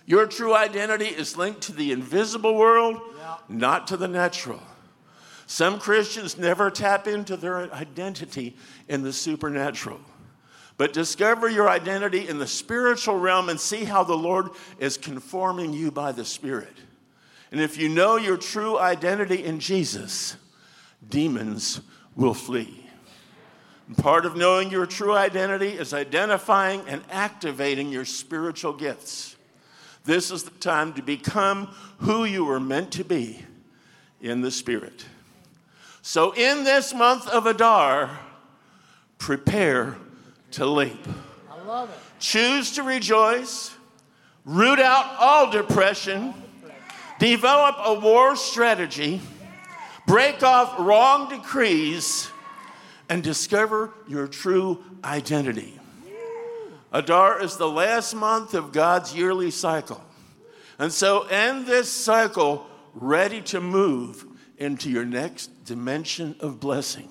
Your 0.06 0.26
true 0.26 0.54
identity 0.54 1.06
is 1.06 1.36
linked 1.36 1.62
to 1.62 1.72
the 1.72 1.90
invisible 1.90 2.54
world, 2.54 3.00
yeah. 3.18 3.38
not 3.48 3.88
to 3.88 3.96
the 3.96 4.06
natural. 4.06 4.62
Some 5.48 5.80
Christians 5.80 6.38
never 6.38 6.70
tap 6.70 7.08
into 7.08 7.36
their 7.36 7.74
identity 7.74 8.56
in 8.86 9.02
the 9.02 9.12
supernatural. 9.12 9.98
But 10.76 10.92
discover 10.92 11.48
your 11.48 11.68
identity 11.68 12.28
in 12.28 12.38
the 12.38 12.46
spiritual 12.46 13.18
realm 13.18 13.48
and 13.48 13.58
see 13.58 13.82
how 13.82 14.04
the 14.04 14.16
Lord 14.16 14.50
is 14.78 14.96
conforming 14.96 15.72
you 15.72 15.90
by 15.90 16.12
the 16.12 16.24
Spirit. 16.24 16.76
And 17.50 17.60
if 17.60 17.78
you 17.78 17.88
know 17.88 18.14
your 18.14 18.36
true 18.36 18.78
identity 18.78 19.44
in 19.44 19.58
Jesus, 19.58 20.36
demons 21.08 21.80
will 22.14 22.34
flee. 22.34 22.83
And 23.86 23.96
part 23.96 24.24
of 24.24 24.36
knowing 24.36 24.70
your 24.70 24.86
true 24.86 25.14
identity 25.14 25.68
is 25.68 25.92
identifying 25.92 26.82
and 26.88 27.02
activating 27.10 27.90
your 27.90 28.04
spiritual 28.04 28.72
gifts. 28.72 29.36
This 30.04 30.30
is 30.30 30.42
the 30.42 30.50
time 30.50 30.92
to 30.94 31.02
become 31.02 31.66
who 31.98 32.24
you 32.24 32.44
were 32.44 32.60
meant 32.60 32.92
to 32.92 33.04
be 33.04 33.44
in 34.20 34.40
the 34.40 34.50
Spirit. 34.50 35.04
So, 36.02 36.32
in 36.32 36.64
this 36.64 36.94
month 36.94 37.26
of 37.28 37.46
Adar, 37.46 38.18
prepare 39.18 39.96
to 40.52 40.66
leap. 40.66 41.06
I 41.50 41.62
love 41.62 41.88
it. 41.88 41.96
Choose 42.20 42.72
to 42.72 42.82
rejoice, 42.82 43.74
root 44.44 44.78
out 44.78 45.16
all 45.18 45.50
depression 45.50 46.34
Develop 47.18 47.76
a 47.78 47.94
war 47.94 48.34
strategy, 48.34 49.20
break 50.06 50.42
off 50.42 50.78
wrong 50.78 51.28
decrees, 51.28 52.28
and 53.08 53.22
discover 53.22 53.92
your 54.08 54.26
true 54.26 54.82
identity. 55.04 55.78
Adar 56.92 57.42
is 57.42 57.56
the 57.56 57.68
last 57.68 58.14
month 58.14 58.54
of 58.54 58.72
God's 58.72 59.14
yearly 59.14 59.50
cycle. 59.50 60.02
And 60.78 60.92
so, 60.92 61.22
end 61.22 61.66
this 61.66 61.90
cycle 61.90 62.66
ready 62.94 63.40
to 63.42 63.60
move 63.60 64.24
into 64.58 64.90
your 64.90 65.04
next 65.04 65.64
dimension 65.64 66.36
of 66.40 66.60
blessing. 66.60 67.08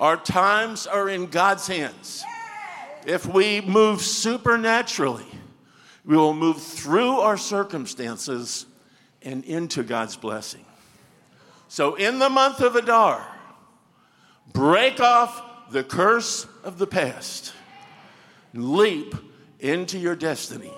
Our 0.00 0.16
times 0.16 0.86
are 0.86 1.08
in 1.08 1.26
God's 1.26 1.66
hands. 1.66 2.24
If 3.06 3.26
we 3.26 3.60
move 3.60 4.02
supernaturally, 4.02 5.26
we 6.04 6.16
will 6.16 6.34
move 6.34 6.60
through 6.60 7.20
our 7.20 7.36
circumstances 7.36 8.66
and 9.22 9.44
into 9.44 9.82
God's 9.82 10.16
blessing. 10.16 10.64
So, 11.68 11.94
in 11.96 12.18
the 12.18 12.30
month 12.30 12.60
of 12.60 12.76
Adar, 12.76 13.26
break 14.52 15.00
off 15.00 15.70
the 15.70 15.84
curse 15.84 16.46
of 16.64 16.78
the 16.78 16.86
past, 16.86 17.52
leap 18.54 19.14
into 19.60 19.98
your 19.98 20.16
destiny 20.16 20.72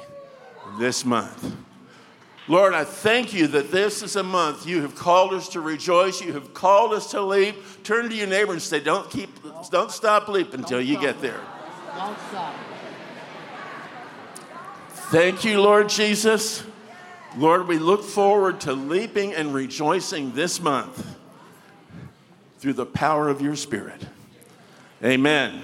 this 0.79 1.05
month. 1.05 1.55
Lord, 2.49 2.75
I 2.75 2.83
thank 2.83 3.33
you 3.33 3.47
that 3.49 3.71
this 3.71 4.03
is 4.03 4.17
a 4.17 4.25
month 4.25 4.67
you 4.67 4.83
have 4.83 4.97
called 4.97 5.33
us 5.33 5.49
to 5.51 5.61
rejoice. 5.61 6.21
You 6.21 6.33
have 6.33 6.53
called 6.53 6.93
us 6.93 7.11
to 7.13 7.23
leap. 7.23 7.55
Turn 7.85 8.09
to 8.09 8.15
your 8.15 8.27
neighbor 8.27 8.53
and 8.53 8.61
say, 8.61 8.81
"Don't 8.81 9.09
keep, 9.09 9.31
don't 9.71 9.93
stop 9.93 10.27
leaping 10.27 10.61
until 10.61 10.81
you 10.81 10.99
get 10.99 11.21
there." 11.21 11.41
Don't 11.97 12.17
stop. 12.29 12.55
Thank 15.11 15.45
you, 15.45 15.61
Lord 15.61 15.89
Jesus. 15.89 16.65
Lord, 17.37 17.69
we 17.69 17.79
look 17.79 18.03
forward 18.03 18.61
to 18.63 18.73
leaping 18.73 19.33
and 19.33 19.55
rejoicing 19.55 20.33
this 20.33 20.61
month 20.61 21.20
through 22.61 22.75
the 22.75 22.85
power 22.85 23.31
of 23.31 23.41
your 23.41 23.57
Spirit. 23.57 24.07
Amen. 25.03 25.63